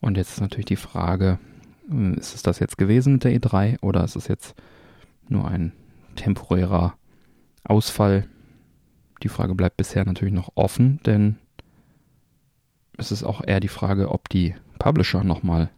Und 0.00 0.16
jetzt 0.16 0.32
ist 0.32 0.40
natürlich 0.40 0.66
die 0.66 0.76
Frage, 0.76 1.38
äh, 1.90 2.14
ist 2.14 2.34
es 2.34 2.42
das 2.42 2.58
jetzt 2.58 2.78
gewesen 2.78 3.14
mit 3.14 3.24
der 3.24 3.38
E3 3.38 3.80
oder 3.82 4.04
ist 4.04 4.16
es 4.16 4.28
jetzt 4.28 4.54
nur 5.28 5.48
ein 5.48 5.72
temporärer 6.16 6.94
Ausfall? 7.64 8.26
Die 9.22 9.28
Frage 9.28 9.54
bleibt 9.54 9.76
bisher 9.76 10.04
natürlich 10.04 10.34
noch 10.34 10.52
offen, 10.54 11.00
denn 11.06 11.36
es 12.98 13.12
ist 13.12 13.24
auch 13.24 13.42
eher 13.46 13.60
die 13.60 13.68
Frage, 13.68 14.10
ob 14.10 14.28
die 14.28 14.54
Publisher 14.78 15.24
nochmal 15.24 15.70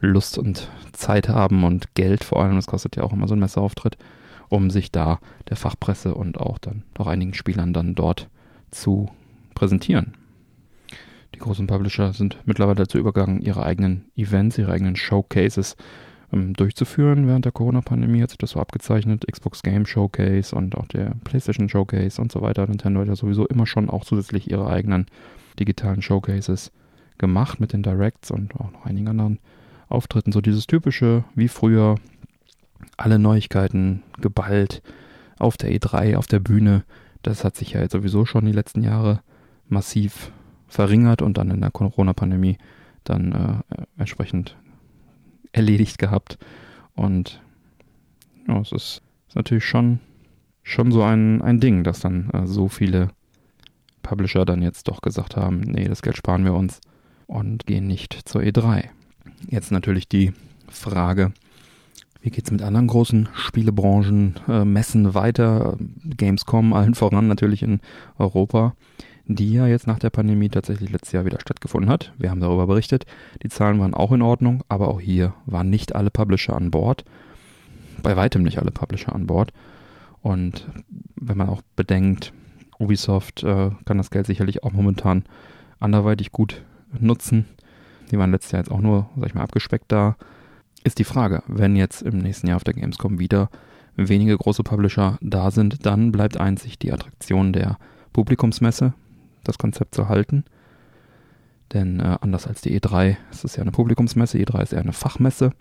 Lust 0.00 0.38
und 0.38 0.68
Zeit 0.92 1.28
haben 1.28 1.64
und 1.64 1.94
Geld 1.94 2.24
vor 2.24 2.42
allem, 2.42 2.56
das 2.56 2.66
kostet 2.66 2.96
ja 2.96 3.02
auch 3.02 3.12
immer 3.12 3.28
so 3.28 3.34
ein 3.34 3.40
Messeauftritt, 3.40 3.96
um 4.54 4.70
sich 4.70 4.92
da 4.92 5.18
der 5.48 5.56
Fachpresse 5.56 6.14
und 6.14 6.38
auch 6.38 6.58
dann 6.58 6.84
auch 6.96 7.06
einigen 7.06 7.34
Spielern 7.34 7.72
dann 7.72 7.94
dort 7.94 8.28
zu 8.70 9.10
präsentieren. 9.54 10.14
Die 11.34 11.40
großen 11.40 11.66
Publisher 11.66 12.12
sind 12.12 12.38
mittlerweile 12.44 12.76
dazu 12.76 12.96
übergegangen, 12.98 13.42
ihre 13.42 13.64
eigenen 13.64 14.04
Events, 14.16 14.56
ihre 14.56 14.72
eigenen 14.72 14.94
Showcases 14.94 15.76
ähm, 16.32 16.54
durchzuführen. 16.54 17.26
Während 17.26 17.44
der 17.44 17.52
Corona-Pandemie 17.52 18.22
hat 18.22 18.30
sich 18.30 18.38
das 18.38 18.50
so 18.50 18.60
abgezeichnet. 18.60 19.26
Xbox 19.30 19.62
Game 19.62 19.84
Showcase 19.84 20.54
und 20.54 20.76
auch 20.76 20.86
der 20.86 21.14
PlayStation 21.24 21.68
Showcase 21.68 22.22
und 22.22 22.30
so 22.30 22.40
weiter. 22.40 22.66
Nintendo 22.66 23.00
hat 23.00 23.08
ja 23.08 23.16
sowieso 23.16 23.46
immer 23.46 23.66
schon 23.66 23.90
auch 23.90 24.04
zusätzlich 24.04 24.50
ihre 24.50 24.68
eigenen 24.68 25.06
digitalen 25.58 26.02
Showcases 26.02 26.70
gemacht 27.18 27.58
mit 27.58 27.72
den 27.72 27.82
Directs 27.82 28.30
und 28.30 28.54
auch 28.54 28.70
noch 28.70 28.86
einigen 28.86 29.08
anderen 29.08 29.40
Auftritten. 29.88 30.30
So 30.30 30.40
dieses 30.40 30.68
typische, 30.68 31.24
wie 31.34 31.48
früher, 31.48 31.96
alle 32.96 33.18
Neuigkeiten 33.18 34.02
geballt 34.20 34.82
auf 35.38 35.56
der 35.56 35.72
E3, 35.72 36.16
auf 36.16 36.26
der 36.26 36.40
Bühne. 36.40 36.84
Das 37.22 37.44
hat 37.44 37.56
sich 37.56 37.72
ja 37.72 37.80
jetzt 37.80 37.92
sowieso 37.92 38.24
schon 38.24 38.44
die 38.44 38.52
letzten 38.52 38.82
Jahre 38.82 39.20
massiv 39.68 40.32
verringert 40.68 41.22
und 41.22 41.38
dann 41.38 41.50
in 41.50 41.60
der 41.60 41.70
Corona-Pandemie 41.70 42.58
dann 43.04 43.64
äh, 43.70 43.82
entsprechend 43.98 44.56
erledigt 45.52 45.98
gehabt. 45.98 46.38
Und 46.94 47.42
ja, 48.46 48.60
es 48.60 48.72
ist, 48.72 49.02
ist 49.28 49.36
natürlich 49.36 49.64
schon 49.64 50.00
schon 50.64 50.90
so 50.90 51.02
ein, 51.02 51.42
ein 51.42 51.60
Ding, 51.60 51.84
dass 51.84 52.00
dann 52.00 52.30
äh, 52.30 52.46
so 52.46 52.68
viele 52.68 53.10
Publisher 54.02 54.44
dann 54.44 54.62
jetzt 54.62 54.88
doch 54.88 55.00
gesagt 55.00 55.36
haben, 55.36 55.60
nee, 55.60 55.86
das 55.86 56.02
Geld 56.02 56.16
sparen 56.16 56.44
wir 56.44 56.54
uns 56.54 56.80
und 57.26 57.66
gehen 57.66 57.86
nicht 57.86 58.28
zur 58.28 58.40
E3. 58.40 58.88
Jetzt 59.48 59.70
natürlich 59.70 60.08
die 60.08 60.32
Frage, 60.68 61.32
wie 62.24 62.30
geht 62.30 62.46
es 62.46 62.50
mit 62.50 62.62
anderen 62.62 62.86
großen 62.86 63.28
Spielebranchen, 63.34 64.36
äh, 64.48 64.64
Messen 64.64 65.12
weiter? 65.12 65.76
Gamescom 66.16 66.72
allen 66.72 66.94
voran 66.94 67.28
natürlich 67.28 67.62
in 67.62 67.80
Europa, 68.16 68.74
die 69.26 69.52
ja 69.52 69.66
jetzt 69.66 69.86
nach 69.86 69.98
der 69.98 70.08
Pandemie 70.08 70.48
tatsächlich 70.48 70.90
letztes 70.90 71.12
Jahr 71.12 71.26
wieder 71.26 71.38
stattgefunden 71.38 71.90
hat. 71.90 72.14
Wir 72.16 72.30
haben 72.30 72.40
darüber 72.40 72.66
berichtet. 72.66 73.04
Die 73.42 73.50
Zahlen 73.50 73.78
waren 73.78 73.92
auch 73.92 74.10
in 74.10 74.22
Ordnung, 74.22 74.64
aber 74.68 74.88
auch 74.88 75.02
hier 75.02 75.34
waren 75.44 75.68
nicht 75.68 75.94
alle 75.94 76.10
Publisher 76.10 76.56
an 76.56 76.70
Bord. 76.70 77.04
Bei 78.02 78.16
weitem 78.16 78.42
nicht 78.42 78.58
alle 78.58 78.70
Publisher 78.70 79.14
an 79.14 79.26
Bord. 79.26 79.52
Und 80.22 80.66
wenn 81.16 81.36
man 81.36 81.50
auch 81.50 81.60
bedenkt, 81.76 82.32
Ubisoft 82.78 83.42
äh, 83.42 83.70
kann 83.84 83.98
das 83.98 84.10
Geld 84.10 84.24
sicherlich 84.24 84.64
auch 84.64 84.72
momentan 84.72 85.24
anderweitig 85.78 86.32
gut 86.32 86.62
nutzen. 86.98 87.44
Die 88.10 88.18
waren 88.18 88.30
letztes 88.30 88.52
Jahr 88.52 88.62
jetzt 88.62 88.72
auch 88.72 88.80
nur, 88.80 89.10
sag 89.18 89.26
ich 89.26 89.34
mal, 89.34 89.42
abgespeckt 89.42 89.92
da. 89.92 90.16
Ist 90.84 90.98
die 90.98 91.04
Frage, 91.04 91.42
wenn 91.46 91.76
jetzt 91.76 92.02
im 92.02 92.18
nächsten 92.18 92.46
Jahr 92.46 92.56
auf 92.56 92.64
der 92.64 92.74
Gamescom 92.74 93.18
wieder 93.18 93.48
wenige 93.96 94.36
große 94.36 94.62
Publisher 94.62 95.18
da 95.22 95.50
sind, 95.50 95.86
dann 95.86 96.12
bleibt 96.12 96.36
einzig 96.36 96.78
die 96.78 96.92
Attraktion 96.92 97.54
der 97.54 97.78
Publikumsmesse, 98.12 98.92
das 99.44 99.56
Konzept 99.56 99.94
zu 99.94 100.10
halten. 100.10 100.44
Denn 101.72 102.00
äh, 102.00 102.18
anders 102.20 102.46
als 102.46 102.60
die 102.60 102.78
E3 102.78 103.16
ist 103.30 103.44
es 103.44 103.56
ja 103.56 103.62
eine 103.62 103.72
Publikumsmesse, 103.72 104.36
E3 104.38 104.62
ist 104.62 104.72
eher 104.74 104.82
eine 104.82 104.92
Fachmesse, 104.92 105.52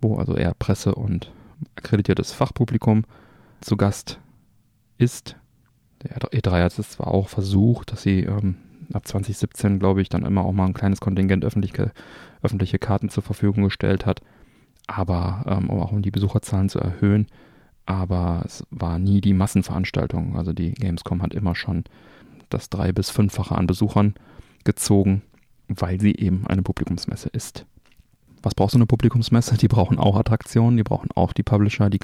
wo 0.00 0.16
also 0.18 0.36
eher 0.36 0.54
Presse 0.54 0.94
und 0.94 1.30
akkreditiertes 1.76 2.32
Fachpublikum 2.32 3.04
zu 3.60 3.76
Gast 3.76 4.18
ist. 4.98 5.36
Der 6.02 6.18
E3 6.18 6.64
hat 6.64 6.78
es 6.78 6.90
zwar 6.90 7.08
auch 7.08 7.28
versucht, 7.28 7.92
dass 7.92 8.02
sie 8.02 8.24
ähm, 8.24 8.56
ab 8.92 9.06
2017, 9.06 9.78
glaube 9.78 10.02
ich, 10.02 10.08
dann 10.08 10.26
immer 10.26 10.44
auch 10.44 10.52
mal 10.52 10.66
ein 10.66 10.74
kleines 10.74 11.00
Kontingent 11.00 11.44
öffentliche, 11.44 11.92
öffentliche 12.42 12.78
Karten 12.78 13.08
zur 13.08 13.22
Verfügung 13.22 13.64
gestellt 13.64 14.04
hat, 14.04 14.20
aber 14.86 15.44
ähm, 15.46 15.70
auch 15.70 15.92
um 15.92 16.02
die 16.02 16.10
Besucherzahlen 16.10 16.68
zu 16.68 16.78
erhöhen. 16.78 17.26
Aber 17.86 18.42
es 18.44 18.64
war 18.70 18.98
nie 18.98 19.20
die 19.20 19.34
Massenveranstaltung. 19.34 20.36
Also 20.36 20.52
die 20.52 20.72
Gamescom 20.72 21.22
hat 21.22 21.34
immer 21.34 21.54
schon 21.54 21.84
das 22.48 22.70
drei- 22.70 22.92
bis 22.92 23.10
fünffache 23.10 23.54
an 23.54 23.66
Besuchern 23.66 24.14
gezogen, 24.64 25.22
weil 25.68 26.00
sie 26.00 26.14
eben 26.14 26.46
eine 26.46 26.62
Publikumsmesse 26.62 27.28
ist. 27.28 27.66
Was 28.42 28.54
braucht 28.54 28.72
so 28.72 28.78
eine 28.78 28.86
Publikumsmesse? 28.86 29.56
Die 29.56 29.68
brauchen 29.68 29.98
auch 29.98 30.16
Attraktionen, 30.16 30.76
die 30.76 30.82
brauchen 30.82 31.10
auch 31.14 31.32
die 31.32 31.42
Publisher, 31.42 31.88
die 31.88 32.00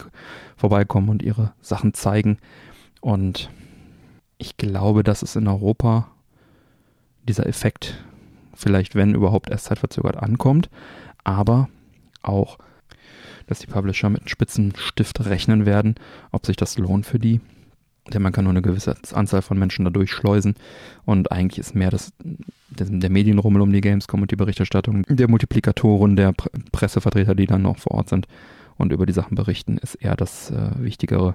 vorbeikommen 0.56 1.08
und 1.10 1.22
ihre 1.22 1.52
Sachen 1.60 1.92
zeigen. 1.94 2.38
Und 3.00 3.50
ich 4.38 4.56
glaube, 4.56 5.02
dass 5.02 5.22
es 5.22 5.37
in 5.37 5.46
Europa 5.49 6.08
dieser 7.28 7.46
Effekt 7.46 8.02
vielleicht, 8.54 8.94
wenn 8.94 9.14
überhaupt, 9.14 9.50
erst 9.50 9.66
zeitverzögert 9.66 10.16
ankommt, 10.16 10.70
aber 11.25 11.68
auch, 12.22 12.58
dass 13.50 13.59
die 13.59 13.66
Publisher 13.66 14.09
mit 14.09 14.23
einem 14.23 14.28
Spitzenstift 14.28 15.26
rechnen 15.26 15.66
werden, 15.66 15.97
ob 16.30 16.47
sich 16.47 16.57
das 16.57 16.78
lohnt 16.78 17.04
für 17.04 17.19
die. 17.19 17.40
Denn 18.12 18.23
man 18.23 18.33
kann 18.33 18.45
nur 18.45 18.52
eine 18.52 18.62
gewisse 18.62 18.97
Anzahl 19.12 19.42
von 19.42 19.59
Menschen 19.59 19.85
da 19.85 19.90
durchschleusen 19.90 20.54
und 21.04 21.30
eigentlich 21.33 21.59
ist 21.59 21.75
mehr 21.75 21.90
das, 21.90 22.12
der 22.71 23.11
Medienrummel 23.11 23.61
um 23.61 23.73
die 23.73 23.80
Gamescom 23.80 24.23
und 24.23 24.30
die 24.30 24.37
Berichterstattung 24.37 25.02
der 25.02 25.28
Multiplikatoren, 25.28 26.16
der 26.16 26.33
Pressevertreter, 26.73 27.35
die 27.35 27.47
dann 27.47 27.62
noch 27.62 27.78
vor 27.78 27.92
Ort 27.92 28.09
sind 28.09 28.26
und 28.78 28.92
über 28.92 29.04
die 29.04 29.12
Sachen 29.12 29.35
berichten, 29.35 29.78
ist 29.78 29.97
eher 29.97 30.16
das 30.16 30.50
äh, 30.50 30.71
Wichtigere 30.78 31.35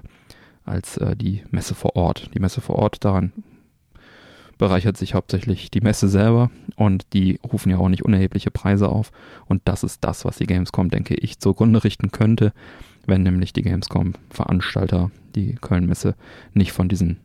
als 0.64 0.96
äh, 0.96 1.14
die 1.16 1.44
Messe 1.50 1.74
vor 1.74 1.96
Ort. 1.96 2.30
Die 2.34 2.40
Messe 2.40 2.60
vor 2.60 2.76
Ort, 2.76 3.04
daran 3.04 3.32
bereichert 4.58 4.96
sich 4.96 5.14
hauptsächlich 5.14 5.70
die 5.70 5.80
Messe 5.80 6.08
selber 6.08 6.50
und 6.76 7.12
die 7.12 7.38
rufen 7.44 7.70
ja 7.70 7.78
auch 7.78 7.88
nicht 7.88 8.04
unerhebliche 8.04 8.50
Preise 8.50 8.88
auf. 8.88 9.12
Und 9.46 9.62
das 9.64 9.82
ist 9.82 10.02
das, 10.04 10.24
was 10.24 10.38
die 10.38 10.46
Gamescom, 10.46 10.88
denke 10.88 11.14
ich, 11.14 11.38
zugrunde 11.38 11.84
richten 11.84 12.10
könnte, 12.10 12.52
wenn 13.06 13.22
nämlich 13.22 13.52
die 13.52 13.62
Gamescom-Veranstalter, 13.62 15.10
die 15.34 15.54
Köln-Messe, 15.56 16.14
nicht 16.54 16.72
von 16.72 16.88
diesen 16.88 17.18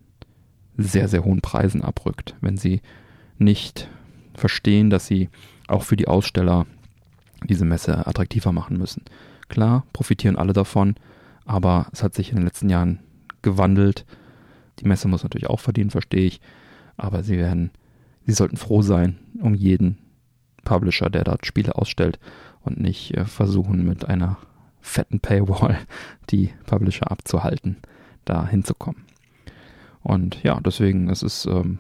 sehr, 0.78 1.08
sehr 1.08 1.24
hohen 1.24 1.42
Preisen 1.42 1.82
abrückt. 1.82 2.36
Wenn 2.42 2.58
sie 2.58 2.82
nicht 3.38 3.90
verstehen, 4.36 4.90
dass 4.90 5.08
sie 5.08 5.30
auch 5.68 5.84
für 5.84 5.96
die 5.96 6.08
Aussteller 6.08 6.66
diese 7.44 7.66
Messe 7.66 8.06
attraktiver 8.06 8.52
machen 8.52 8.78
müssen. 8.78 9.04
Klar, 9.48 9.86
profitieren 9.94 10.38
alle 10.38 10.54
davon, 10.54 10.96
aber 11.46 11.88
es 11.92 12.04
hat 12.04 12.14
sich 12.14 12.30
in 12.30 12.36
den 12.36 12.46
letzten 12.46 12.70
Jahren 12.70 13.00
gewandelt. 13.42 14.06
Die 14.80 14.88
Messe 14.88 15.08
muss 15.08 15.24
natürlich 15.24 15.50
auch 15.50 15.60
verdienen, 15.60 15.90
verstehe 15.90 16.26
ich. 16.26 16.42
Aber 16.98 17.24
sie 17.24 17.38
werden, 17.38 17.72
sie 18.26 18.34
sollten 18.34 18.58
froh 18.58 18.82
sein 18.82 19.18
um 19.42 19.56
jeden 19.56 19.98
Publisher, 20.64 21.10
der 21.10 21.24
dort 21.24 21.46
Spiele 21.46 21.76
ausstellt 21.76 22.20
und 22.62 22.80
nicht 22.80 23.16
äh, 23.16 23.26
versuchen 23.26 23.86
mit 23.86 24.06
einer 24.06 24.38
fetten 24.80 25.20
Paywall 25.20 25.78
die 26.30 26.52
Publisher 26.66 27.12
abzuhalten, 27.12 27.78
da 28.26 28.48
hinzukommen. 28.48 29.04
Und 30.04 30.44
ja, 30.44 30.60
deswegen 30.60 31.10
es 31.10 31.24
ist 31.24 31.46
es 31.46 31.54
ähm, 31.54 31.80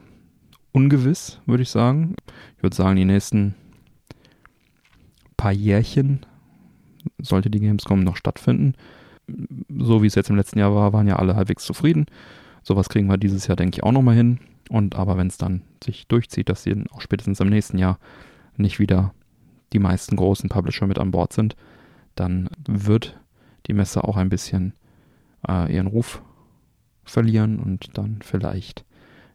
ungewiss, 0.71 1.39
würde 1.45 1.63
ich 1.63 1.69
sagen. 1.69 2.15
Ich 2.57 2.63
würde 2.63 2.75
sagen, 2.75 2.95
die 2.95 3.05
nächsten 3.05 3.55
paar 5.37 5.51
Jährchen 5.51 6.25
sollte 7.19 7.49
die 7.49 7.59
Gamescom 7.59 8.03
noch 8.03 8.15
stattfinden 8.15 8.75
so 9.77 10.01
wie 10.01 10.07
es 10.07 10.15
jetzt 10.15 10.29
im 10.29 10.35
letzten 10.35 10.59
Jahr 10.59 10.73
war, 10.73 10.93
waren 10.93 11.07
ja 11.07 11.17
alle 11.17 11.35
halbwegs 11.35 11.65
zufrieden. 11.65 12.05
Sowas 12.63 12.89
kriegen 12.89 13.07
wir 13.07 13.17
dieses 13.17 13.47
Jahr, 13.47 13.55
denke 13.55 13.77
ich, 13.77 13.83
auch 13.83 13.91
nochmal 13.91 14.15
hin. 14.15 14.39
Und 14.71 14.95
aber 14.95 15.17
wenn 15.17 15.27
es 15.27 15.37
dann 15.37 15.63
sich 15.83 16.07
durchzieht, 16.07 16.47
dass 16.47 16.63
sie 16.63 16.85
auch 16.91 17.01
spätestens 17.01 17.41
im 17.41 17.49
nächsten 17.49 17.77
Jahr 17.77 17.99
nicht 18.55 18.79
wieder 18.79 19.13
die 19.73 19.79
meisten 19.79 20.15
großen 20.15 20.47
Publisher 20.47 20.87
mit 20.87 20.97
an 20.97 21.11
Bord 21.11 21.33
sind, 21.33 21.57
dann 22.15 22.49
wird 22.65 23.19
die 23.67 23.73
Messe 23.73 24.01
auch 24.05 24.15
ein 24.15 24.29
bisschen 24.29 24.71
äh, 25.45 25.75
ihren 25.75 25.87
Ruf 25.87 26.21
verlieren 27.03 27.59
und 27.59 27.97
dann 27.97 28.19
vielleicht 28.23 28.85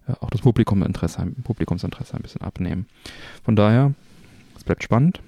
äh, 0.08 0.12
auch 0.20 0.30
das 0.30 0.40
Publikumsinteresse, 0.40 1.26
Publikumsinteresse 1.44 2.14
ein 2.14 2.22
bisschen 2.22 2.40
abnehmen. 2.40 2.86
Von 3.44 3.56
daher, 3.56 3.92
es 4.56 4.64
bleibt 4.64 4.84
spannend, 4.84 5.20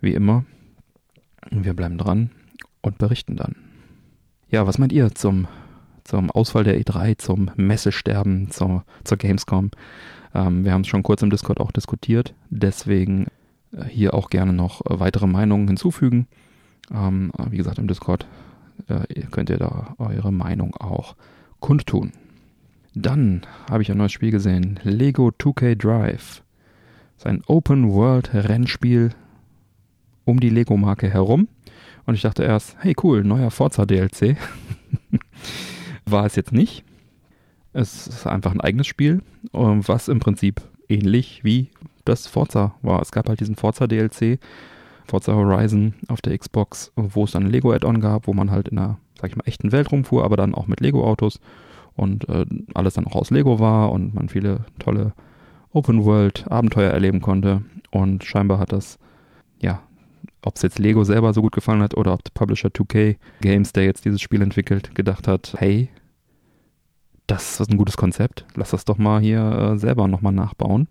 wie 0.00 0.12
immer. 0.12 0.44
Wir 1.52 1.74
bleiben 1.74 1.98
dran 1.98 2.30
und 2.80 2.98
berichten 2.98 3.36
dann. 3.36 3.54
Ja, 4.50 4.66
was 4.66 4.78
meint 4.78 4.92
ihr 4.92 5.14
zum, 5.14 5.46
zum 6.08 6.30
Ausfall 6.30 6.64
der 6.64 6.80
E3, 6.80 7.18
zum 7.18 7.50
Messesterben, 7.56 8.50
zur, 8.50 8.84
zur 9.04 9.18
Gamescom? 9.18 9.70
Ähm, 10.34 10.64
wir 10.64 10.72
haben 10.72 10.80
es 10.80 10.88
schon 10.88 11.02
kurz 11.02 11.20
im 11.20 11.28
Discord 11.28 11.60
auch 11.60 11.70
diskutiert, 11.70 12.34
deswegen 12.48 13.26
äh, 13.72 13.84
hier 13.84 14.14
auch 14.14 14.30
gerne 14.30 14.54
noch 14.54 14.80
weitere 14.84 15.26
Meinungen 15.26 15.68
hinzufügen. 15.68 16.26
Ähm, 16.90 17.30
wie 17.50 17.58
gesagt, 17.58 17.78
im 17.78 17.88
Discord 17.88 18.26
äh, 18.88 19.22
könnt 19.30 19.50
ihr 19.50 19.58
da 19.58 19.94
eure 19.98 20.32
Meinung 20.32 20.74
auch 20.76 21.14
kundtun. 21.60 22.12
Dann 22.94 23.42
habe 23.70 23.82
ich 23.82 23.90
ein 23.90 23.98
neues 23.98 24.12
Spiel 24.12 24.30
gesehen, 24.30 24.80
Lego 24.84 25.28
2K 25.28 25.76
Drive. 25.76 26.42
Das 27.16 27.24
ist 27.24 27.26
ein 27.26 27.42
Open-World-Rennspiel 27.46 29.10
um 30.24 30.40
die 30.40 30.50
Lego-Marke 30.50 31.10
herum. 31.10 31.48
Und 32.06 32.14
ich 32.14 32.22
dachte 32.22 32.44
erst, 32.44 32.76
hey 32.80 32.96
cool, 33.02 33.24
neuer 33.24 33.50
Forza 33.50 33.84
DLC. 33.84 34.38
War 36.10 36.26
es 36.26 36.36
jetzt 36.36 36.52
nicht. 36.52 36.84
Es 37.72 38.06
ist 38.06 38.26
einfach 38.26 38.52
ein 38.52 38.60
eigenes 38.60 38.86
Spiel, 38.86 39.22
ähm, 39.52 39.86
was 39.86 40.08
im 40.08 40.20
Prinzip 40.20 40.62
ähnlich 40.88 41.44
wie 41.44 41.70
das 42.04 42.26
Forza 42.26 42.74
war. 42.82 43.02
Es 43.02 43.12
gab 43.12 43.28
halt 43.28 43.40
diesen 43.40 43.56
Forza 43.56 43.86
DLC, 43.86 44.38
Forza 45.06 45.34
Horizon 45.34 45.94
auf 46.08 46.20
der 46.20 46.36
Xbox, 46.36 46.92
wo 46.96 47.24
es 47.24 47.32
dann 47.32 47.44
ein 47.44 47.50
Lego-Add-on 47.50 48.00
gab, 48.00 48.26
wo 48.26 48.32
man 48.32 48.50
halt 48.50 48.68
in 48.68 48.78
einer, 48.78 48.98
sag 49.20 49.30
ich 49.30 49.36
mal, 49.36 49.46
echten 49.46 49.72
Welt 49.72 49.92
rumfuhr, 49.92 50.24
aber 50.24 50.36
dann 50.36 50.54
auch 50.54 50.66
mit 50.66 50.80
Lego-Autos 50.80 51.40
und 51.94 52.28
äh, 52.28 52.46
alles 52.74 52.94
dann 52.94 53.06
auch 53.06 53.16
aus 53.16 53.30
Lego 53.30 53.58
war 53.58 53.90
und 53.90 54.14
man 54.14 54.28
viele 54.28 54.64
tolle 54.78 55.12
Open-World-Abenteuer 55.72 56.90
erleben 56.90 57.20
konnte. 57.20 57.62
Und 57.90 58.24
scheinbar 58.24 58.58
hat 58.58 58.72
das, 58.72 58.98
ob 60.42 60.56
es 60.56 60.62
jetzt 60.62 60.78
Lego 60.78 61.04
selber 61.04 61.32
so 61.32 61.42
gut 61.42 61.52
gefallen 61.52 61.82
hat 61.82 61.96
oder 61.96 62.12
ob 62.12 62.22
der 62.24 62.32
Publisher 62.32 62.68
2K 62.68 63.16
Games, 63.40 63.72
der 63.72 63.84
jetzt 63.84 64.04
dieses 64.04 64.20
Spiel 64.20 64.42
entwickelt, 64.42 64.94
gedacht 64.94 65.28
hat, 65.28 65.54
hey, 65.58 65.88
das 67.26 67.60
ist 67.60 67.70
ein 67.70 67.76
gutes 67.76 67.96
Konzept, 67.96 68.46
lass 68.54 68.70
das 68.70 68.84
doch 68.84 68.98
mal 68.98 69.20
hier 69.20 69.40
äh, 69.40 69.78
selber 69.78 70.08
nochmal 70.08 70.32
nachbauen. 70.32 70.88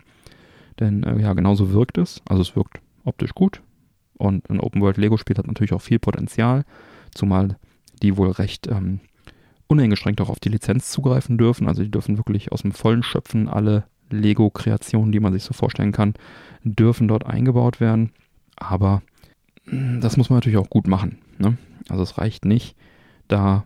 Denn 0.78 1.02
äh, 1.02 1.20
ja, 1.20 1.32
genauso 1.34 1.72
wirkt 1.72 1.98
es. 1.98 2.22
Also 2.28 2.42
es 2.42 2.56
wirkt 2.56 2.80
optisch 3.04 3.34
gut. 3.34 3.60
Und 4.16 4.48
ein 4.50 4.60
Open-World-Lego-Spiel 4.60 5.36
hat 5.36 5.46
natürlich 5.46 5.72
auch 5.72 5.82
viel 5.82 5.98
Potenzial, 5.98 6.64
zumal 7.14 7.56
die 8.02 8.16
wohl 8.16 8.30
recht 8.30 8.66
ähm, 8.68 9.00
uneingeschränkt 9.66 10.20
auch 10.20 10.28
auf 10.28 10.40
die 10.40 10.48
Lizenz 10.48 10.90
zugreifen 10.90 11.38
dürfen. 11.38 11.68
Also 11.68 11.82
die 11.82 11.90
dürfen 11.90 12.16
wirklich 12.16 12.52
aus 12.52 12.62
dem 12.62 12.72
Vollen 12.72 13.02
schöpfen. 13.02 13.48
Alle 13.48 13.84
Lego-Kreationen, 14.10 15.12
die 15.12 15.20
man 15.20 15.32
sich 15.32 15.44
so 15.44 15.52
vorstellen 15.52 15.92
kann, 15.92 16.14
dürfen 16.62 17.08
dort 17.08 17.26
eingebaut 17.26 17.80
werden. 17.80 18.12
Aber 18.56 19.02
das 19.70 20.16
muss 20.16 20.30
man 20.30 20.38
natürlich 20.38 20.58
auch 20.58 20.70
gut 20.70 20.86
machen. 20.86 21.18
Ne? 21.38 21.56
Also 21.88 22.02
es 22.02 22.18
reicht 22.18 22.44
nicht, 22.44 22.76
da 23.28 23.64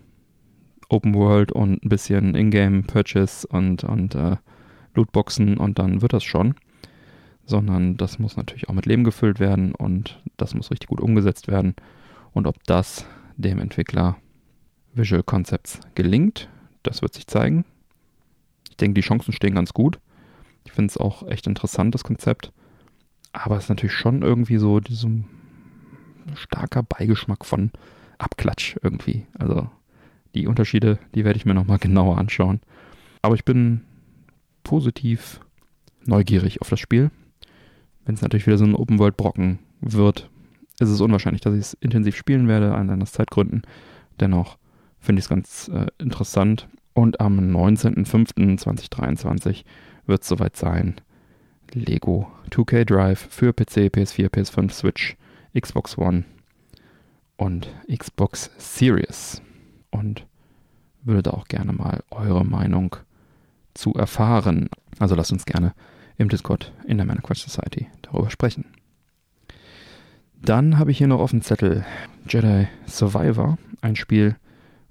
Open 0.89 1.15
World 1.15 1.53
und 1.53 1.85
ein 1.85 1.89
bisschen 1.89 2.35
Ingame 2.35 2.83
Purchase 2.83 3.47
und, 3.47 3.85
und 3.85 4.15
äh, 4.15 4.37
Lootboxen 4.95 5.57
und 5.57 5.79
dann 5.79 6.03
wird 6.03 6.13
das 6.13 6.25
schon. 6.25 6.55
Sondern 7.45 7.97
das 7.97 8.19
muss 8.19 8.37
natürlich 8.37 8.69
auch 8.69 8.75
mit 8.75 8.87
Leben 8.87 9.05
gefüllt 9.05 9.41
werden 9.41 9.75
und 9.75 10.23
das 10.37 10.55
muss 10.55 10.71
richtig 10.71 10.89
gut 10.89 11.01
umgesetzt 11.01 11.49
werden. 11.49 11.75
Und 12.33 12.47
ob 12.47 12.63
das 12.65 13.05
dem 13.37 13.59
Entwickler 13.59 14.17
Visual 14.95 15.23
Concepts 15.23 15.81
gelingt, 15.95 16.49
das 16.83 17.03
wird 17.03 17.15
sich 17.15 17.27
zeigen. 17.27 17.65
Ich 18.71 18.77
denke, 18.77 18.95
die 18.95 19.07
Chancen 19.07 19.33
stehen 19.33 19.55
ganz 19.55 19.73
gut. 19.73 19.99
Ich 20.65 20.73
finde 20.73 20.91
es 20.91 20.99
auch 20.99 21.27
echt 21.27 21.47
interessant, 21.47 21.95
das 21.95 22.05
Konzept. 22.05 22.53
Aber 23.33 23.57
es 23.57 23.65
ist 23.65 23.69
natürlich 23.71 23.95
schon 23.95 24.23
irgendwie 24.23 24.59
so 24.59 24.79
diesem 24.81 25.25
starker 26.35 26.83
Beigeschmack 26.83 27.45
von 27.45 27.71
Abklatsch 28.19 28.77
irgendwie. 28.83 29.27
Also 29.39 29.69
die 30.35 30.47
Unterschiede, 30.47 30.99
die 31.15 31.25
werde 31.25 31.37
ich 31.37 31.45
mir 31.45 31.55
nochmal 31.55 31.79
genauer 31.79 32.19
anschauen. 32.19 32.61
Aber 33.21 33.35
ich 33.35 33.45
bin 33.45 33.83
positiv 34.65 35.41
neugierig 36.05 36.61
auf 36.61 36.69
das 36.69 36.81
Spiel. 36.81 37.11
Wenn 38.05 38.15
es 38.15 38.23
natürlich 38.23 38.47
wieder 38.47 38.59
so 38.59 38.65
ein 38.65 38.75
Open-World-Brocken 38.75 39.61
wird, 39.81 40.29
ist 40.81 40.89
es 40.89 41.01
unwahrscheinlich, 41.01 41.43
dass 41.43 41.55
ich 41.55 41.61
es 41.61 41.75
intensiv 41.75 42.17
spielen 42.17 42.49
werde, 42.49 42.75
allein 42.75 43.03
aus 43.03 43.13
Zeitgründen. 43.13 43.63
Dennoch 44.19 44.59
finde 44.99 45.21
ich 45.21 45.27
es 45.27 45.29
ganz 45.29 45.69
äh, 45.69 45.87
interessant. 45.99 46.67
Und 46.95 47.21
am 47.21 47.39
19.05.2023 47.39 49.65
wird 50.07 50.23
es 50.23 50.29
soweit 50.29 50.57
sein. 50.57 50.97
Lego 51.73 52.27
2K 52.51 52.85
Drive 52.85 53.29
für 53.31 53.53
PC, 53.53 53.89
PS4, 53.89 54.29
PS5, 54.29 54.73
Switch, 54.73 55.17
Xbox 55.59 55.99
One 55.99 56.25
und 57.37 57.69
Xbox 57.93 58.51
Series. 58.59 59.43
Und 59.91 60.27
würde 61.03 61.23
da 61.23 61.31
auch 61.33 61.49
gerne 61.49 61.73
mal 61.73 62.03
eure 62.11 62.45
Meinung 62.45 62.97
zu 63.75 63.95
erfahren. 63.95 64.69
Also 64.99 65.15
lasst 65.15 65.33
uns 65.33 65.45
gerne 65.45 65.75
im 66.17 66.29
Discord 66.29 66.73
in 66.87 66.99
der 66.99 67.07
Quatsch 67.07 67.45
Society 67.45 67.89
darüber 68.03 68.31
sprechen. 68.31 68.67
Dann 70.41 70.79
habe 70.79 70.91
ich 70.91 70.99
hier 70.99 71.07
noch 71.07 71.21
auf 71.21 71.31
dem 71.31 71.43
Zettel 71.43 71.85
Jedi 72.29 72.69
Survivor, 72.87 73.59
ein 73.81 73.97
Spiel, 73.97 74.37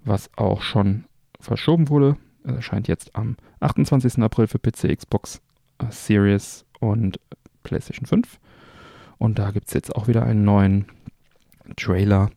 was 0.04 0.30
auch 0.38 0.62
schon 0.62 1.06
verschoben 1.40 1.90
wurde. 1.90 2.18
Es 2.44 2.56
erscheint 2.56 2.88
jetzt 2.88 3.16
am 3.16 3.36
28. 3.60 4.20
April 4.20 4.48
für 4.48 4.60
PC, 4.60 4.96
Xbox 4.98 5.42
äh, 5.80 5.86
Series 5.90 6.66
und 6.80 7.20
PlayStation 7.64 8.06
5. 8.06 8.40
Und 9.22 9.38
da 9.38 9.52
gibt 9.52 9.68
es 9.68 9.76
jetzt 9.76 9.96
auch 9.96 10.08
wieder 10.08 10.26
einen 10.26 10.44
neuen 10.44 10.86
Trailer. 11.78 12.32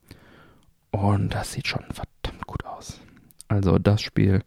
Und 0.90 1.32
das 1.32 1.50
sieht 1.50 1.66
schon 1.66 1.82
verdammt 1.90 2.46
gut 2.46 2.62
aus. 2.66 3.00
Also 3.48 3.78
das 3.78 4.02
Spiel, 4.02 4.42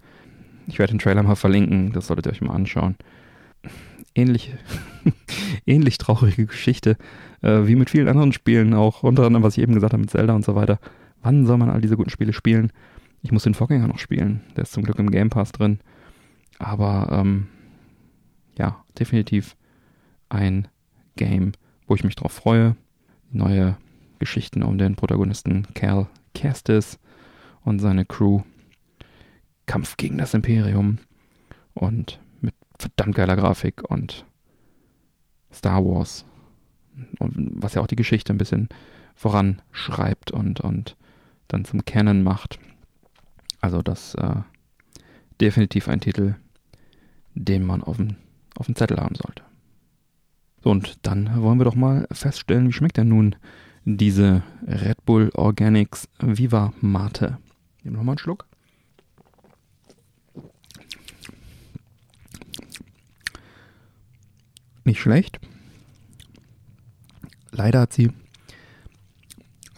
ich 0.67 0.77
werde 0.77 0.93
den 0.93 0.99
Trailer 0.99 1.23
mal 1.23 1.33
verlinken, 1.33 1.93
das 1.93 2.05
solltet 2.05 2.27
ihr 2.27 2.33
euch 2.33 2.41
mal 2.41 2.53
anschauen. 2.53 2.95
Ähnlich, 4.13 4.53
ähnlich 5.65 5.97
traurige 5.97 6.45
Geschichte, 6.45 6.97
äh, 7.41 7.65
wie 7.65 7.75
mit 7.75 7.89
vielen 7.89 8.07
anderen 8.07 8.33
Spielen 8.33 8.75
auch, 8.75 9.01
unter 9.01 9.25
anderem, 9.25 9.41
was 9.41 9.57
ich 9.57 9.63
eben 9.63 9.73
gesagt 9.73 9.93
habe 9.93 10.01
mit 10.01 10.11
Zelda 10.11 10.35
und 10.35 10.45
so 10.45 10.53
weiter. 10.53 10.79
Wann 11.23 11.47
soll 11.47 11.57
man 11.57 11.71
all 11.71 11.81
diese 11.81 11.97
guten 11.97 12.11
Spiele 12.11 12.33
spielen? 12.33 12.71
Ich 13.23 13.31
muss 13.31 13.45
den 13.45 13.55
Vorgänger 13.55 13.87
noch 13.87 13.97
spielen. 13.97 14.41
Der 14.55 14.61
ist 14.61 14.73
zum 14.73 14.83
Glück 14.83 14.99
im 14.99 15.09
Game 15.09 15.31
Pass 15.31 15.53
drin. 15.53 15.79
Aber 16.59 17.07
ähm, 17.11 17.47
ja, 18.59 18.83
definitiv 18.99 19.55
ein 20.29 20.67
Game, 21.15 21.53
wo 21.87 21.95
ich 21.95 22.03
mich 22.03 22.15
drauf 22.15 22.33
freue. 22.33 22.75
Neue 23.31 23.77
Geschichten 24.19 24.63
um 24.63 24.77
den 24.77 24.95
Protagonisten 24.95 25.67
Cal 25.73 26.07
Kestis 26.33 26.99
und 27.63 27.79
seine 27.79 28.05
Crew. 28.05 28.41
Kampf 29.65 29.97
gegen 29.97 30.17
das 30.17 30.33
Imperium 30.33 30.99
und 31.73 32.19
mit 32.39 32.55
verdammt 32.79 33.15
geiler 33.15 33.35
Grafik 33.35 33.83
und 33.89 34.25
Star 35.53 35.83
Wars. 35.83 36.25
Und 37.19 37.51
was 37.61 37.73
ja 37.73 37.81
auch 37.81 37.87
die 37.87 37.95
Geschichte 37.95 38.33
ein 38.33 38.37
bisschen 38.37 38.69
voranschreibt 39.15 40.31
und, 40.31 40.61
und 40.61 40.95
dann 41.47 41.65
zum 41.65 41.83
Canon 41.85 42.23
macht. 42.23 42.59
Also 43.59 43.81
das 43.81 44.15
äh, 44.15 44.35
definitiv 45.41 45.89
ein 45.89 45.99
Titel, 45.99 46.35
den 47.33 47.65
man 47.65 47.83
auf 47.83 47.97
dem, 47.97 48.15
auf 48.57 48.67
dem 48.67 48.75
Zettel 48.75 48.97
haben 48.97 49.15
sollte. 49.15 49.43
Und 50.67 51.05
dann 51.07 51.41
wollen 51.41 51.59
wir 51.59 51.65
doch 51.65 51.75
mal 51.75 52.07
feststellen, 52.11 52.67
wie 52.67 52.73
schmeckt 52.73 52.97
denn 52.97 53.07
nun 53.07 53.35
diese 53.85 54.43
Red 54.67 55.05
Bull 55.05 55.29
Organics 55.33 56.09
Viva 56.19 56.73
Mate. 56.81 57.37
Nehmen 57.83 57.95
nochmal 57.95 58.13
einen 58.13 58.19
Schluck. 58.19 58.45
Nicht 64.83 64.99
schlecht. 64.99 65.39
Leider 67.51 67.81
hat 67.81 67.93
sie 67.93 68.11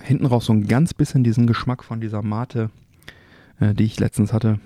hinten 0.02 0.26
raus 0.26 0.46
so 0.46 0.54
ein 0.54 0.68
ganz 0.68 0.96
bisschen 0.96 1.24
diesen 1.24 1.46
Geschmack 1.46 1.84
von 1.84 2.02
dieser 2.02 2.24
Mate 2.24 2.72
äh, 3.60 3.74
die 3.74 3.84
ich 3.84 4.00
letztens 4.00 4.34
hatte. 4.34 4.60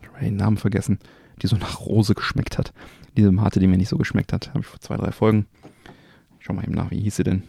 Ich 0.00 0.08
habe 0.08 0.20
den 0.20 0.36
Namen 0.36 0.58
vergessen, 0.58 0.98
die 1.42 1.46
so 1.46 1.56
nach 1.56 1.80
Rose 1.80 2.14
geschmeckt 2.14 2.58
hat. 2.58 2.72
Diese 3.16 3.32
Mate, 3.32 3.60
die 3.60 3.66
mir 3.66 3.76
nicht 3.76 3.88
so 3.88 3.98
geschmeckt 3.98 4.32
hat, 4.32 4.50
habe 4.50 4.60
ich 4.60 4.66
vor 4.66 4.80
zwei, 4.80 4.96
drei 4.96 5.12
Folgen. 5.12 5.46
Ich 6.38 6.46
schau 6.46 6.52
mal 6.52 6.64
eben 6.64 6.74
nach, 6.74 6.90
wie 6.90 7.00
hieß 7.00 7.16
sie 7.16 7.24
denn? 7.24 7.42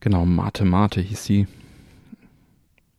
Genau, 0.00 0.26
Mate 0.26 0.64
Mate 0.64 1.00
hieß 1.00 1.24
sie. 1.24 1.46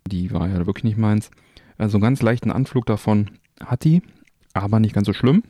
Die 0.08 0.32
war 0.32 0.47
ja 0.47 0.65
wirklich 0.65 0.84
nicht 0.84 0.97
meins. 0.97 1.32
Also 1.77 1.97
einen 1.97 2.03
ganz 2.03 2.21
leichten 2.21 2.51
Anflug 2.51 2.86
davon 2.86 3.32
hat 3.60 3.84
die, 3.84 4.01
aber 4.53 4.80
nicht 4.80 4.93
ganz 4.93 5.06
so 5.06 5.13
schlimm. 5.13 5.43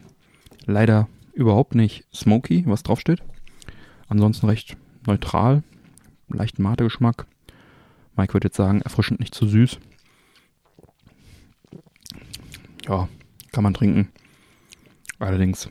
Leider 0.66 1.08
überhaupt 1.34 1.76
nicht 1.76 2.06
smoky, 2.14 2.64
was 2.66 2.84
draufsteht. 2.84 3.24
Ansonsten 4.08 4.48
recht 4.48 4.76
neutral, 5.06 5.64
leichten 6.28 6.64
Mate-Geschmack. 6.64 7.26
Mike 8.16 8.34
würde 8.34 8.48
jetzt 8.48 8.58
sagen, 8.58 8.82
erfrischend 8.82 9.20
nicht 9.20 9.34
zu 9.34 9.48
süß. 9.48 9.80
Ja, 12.88 13.08
kann 13.52 13.64
man 13.64 13.74
trinken. 13.74 14.10
Allerdings 15.20 15.70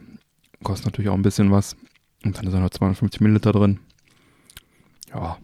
kostet 0.62 0.86
natürlich 0.86 1.10
auch 1.10 1.14
ein 1.14 1.22
bisschen 1.22 1.50
was. 1.50 1.76
Und 2.24 2.36
dann 2.36 2.50
sind 2.50 2.60
noch 2.60 2.70
250 2.70 3.20
Milliliter 3.20 3.52
drin. 3.52 3.78
Ja, 5.14 5.38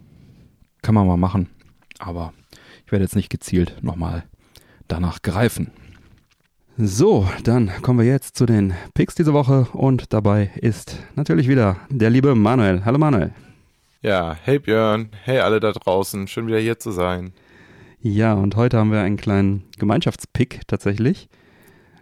kann 0.82 0.94
man 0.94 1.06
mal 1.06 1.16
machen. 1.16 1.48
Aber 1.98 2.32
ich 2.84 2.92
werde 2.92 3.04
jetzt 3.04 3.16
nicht 3.16 3.30
gezielt 3.30 3.76
nochmal 3.82 4.24
danach 4.88 5.22
greifen. 5.22 5.70
So, 6.76 7.28
dann 7.44 7.70
kommen 7.82 7.98
wir 7.98 8.06
jetzt 8.06 8.36
zu 8.36 8.46
den 8.46 8.72
Picks 8.94 9.14
diese 9.14 9.34
Woche 9.34 9.68
und 9.72 10.12
dabei 10.12 10.50
ist 10.56 10.98
natürlich 11.14 11.46
wieder 11.46 11.76
der 11.90 12.10
liebe 12.10 12.34
Manuel. 12.34 12.84
Hallo 12.84 12.98
Manuel. 12.98 13.32
Ja, 14.00 14.36
hey 14.42 14.58
Björn, 14.58 15.10
hey 15.22 15.38
alle 15.40 15.60
da 15.60 15.70
draußen, 15.70 16.26
schön 16.26 16.46
wieder 16.46 16.58
hier 16.58 16.78
zu 16.78 16.90
sein. 16.90 17.34
Ja, 18.00 18.32
und 18.32 18.56
heute 18.56 18.78
haben 18.78 18.90
wir 18.90 19.00
einen 19.00 19.18
kleinen 19.18 19.64
Gemeinschaftspick 19.78 20.62
tatsächlich. 20.66 21.28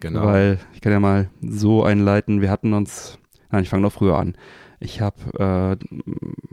Genau. 0.01 0.25
Weil 0.25 0.59
ich 0.75 0.81
kann 0.81 0.93
ja 0.93 1.01
mal 1.01 1.29
so 1.43 1.85
einleiten, 1.85 2.41
wir 2.41 2.51
hatten 2.51 2.73
uns, 2.73 3.19
nein, 3.51 3.63
ich 3.63 3.69
fange 3.69 3.83
noch 3.83 3.93
früher 3.93 4.19
an. 4.19 4.35
Ich 4.81 5.01
habe 5.03 5.79
äh, 5.79 6.01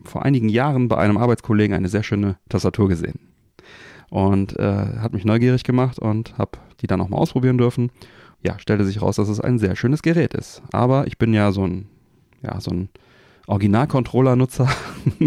vor 0.04 0.24
einigen 0.24 0.50
Jahren 0.50 0.90
bei 0.90 0.98
einem 0.98 1.18
Arbeitskollegen 1.18 1.76
eine 1.76 1.88
sehr 1.88 2.04
schöne 2.04 2.38
Tastatur 2.50 2.90
gesehen. 2.90 3.20
Und 4.10 4.58
äh, 4.58 5.00
hat 5.00 5.14
mich 5.14 5.26
neugierig 5.26 5.64
gemacht 5.64 6.00
und 6.00 6.38
habe 6.38 6.60
die 6.82 6.88
dann 6.88 7.02
auch 7.02 7.10
mal 7.10 7.18
ausprobieren 7.18 7.58
dürfen. 7.58 7.90
Ja, 8.44 8.60
stellte 8.60 8.86
sich 8.86 9.02
raus, 9.02 9.16
dass 9.16 9.30
es 9.30 9.40
ein 9.40 9.60
sehr 9.60 9.76
schönes 9.76 10.02
Gerät 10.02 10.34
ist. 10.34 10.62
Aber 10.72 11.08
ich 11.08 11.18
bin 11.18 11.34
ja 11.34 11.52
so 11.52 11.66
ein, 11.66 11.88
ja, 12.42 12.60
so 12.60 12.72
ein 12.72 12.90
Original-Controller-Nutzer 13.48 14.70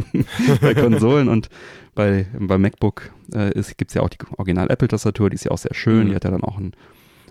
bei 0.61 0.75
Konsolen 0.75 1.29
und 1.29 1.49
bei, 1.95 2.27
bei 2.39 2.59
MacBook 2.59 3.11
äh, 3.33 3.51
gibt 3.77 3.91
es 3.91 3.95
ja 3.95 4.03
auch 4.03 4.11
die 4.11 4.19
Original-Apple-Tastatur, 4.37 5.31
die 5.31 5.35
ist 5.35 5.45
ja 5.45 5.51
auch 5.51 5.59
sehr 5.59 5.75
schön, 5.75 6.05
mhm. 6.05 6.09
die 6.11 6.15
hat 6.15 6.25
ja 6.25 6.31
dann 6.31 6.45
auch 6.45 6.59
einen, 6.59 6.73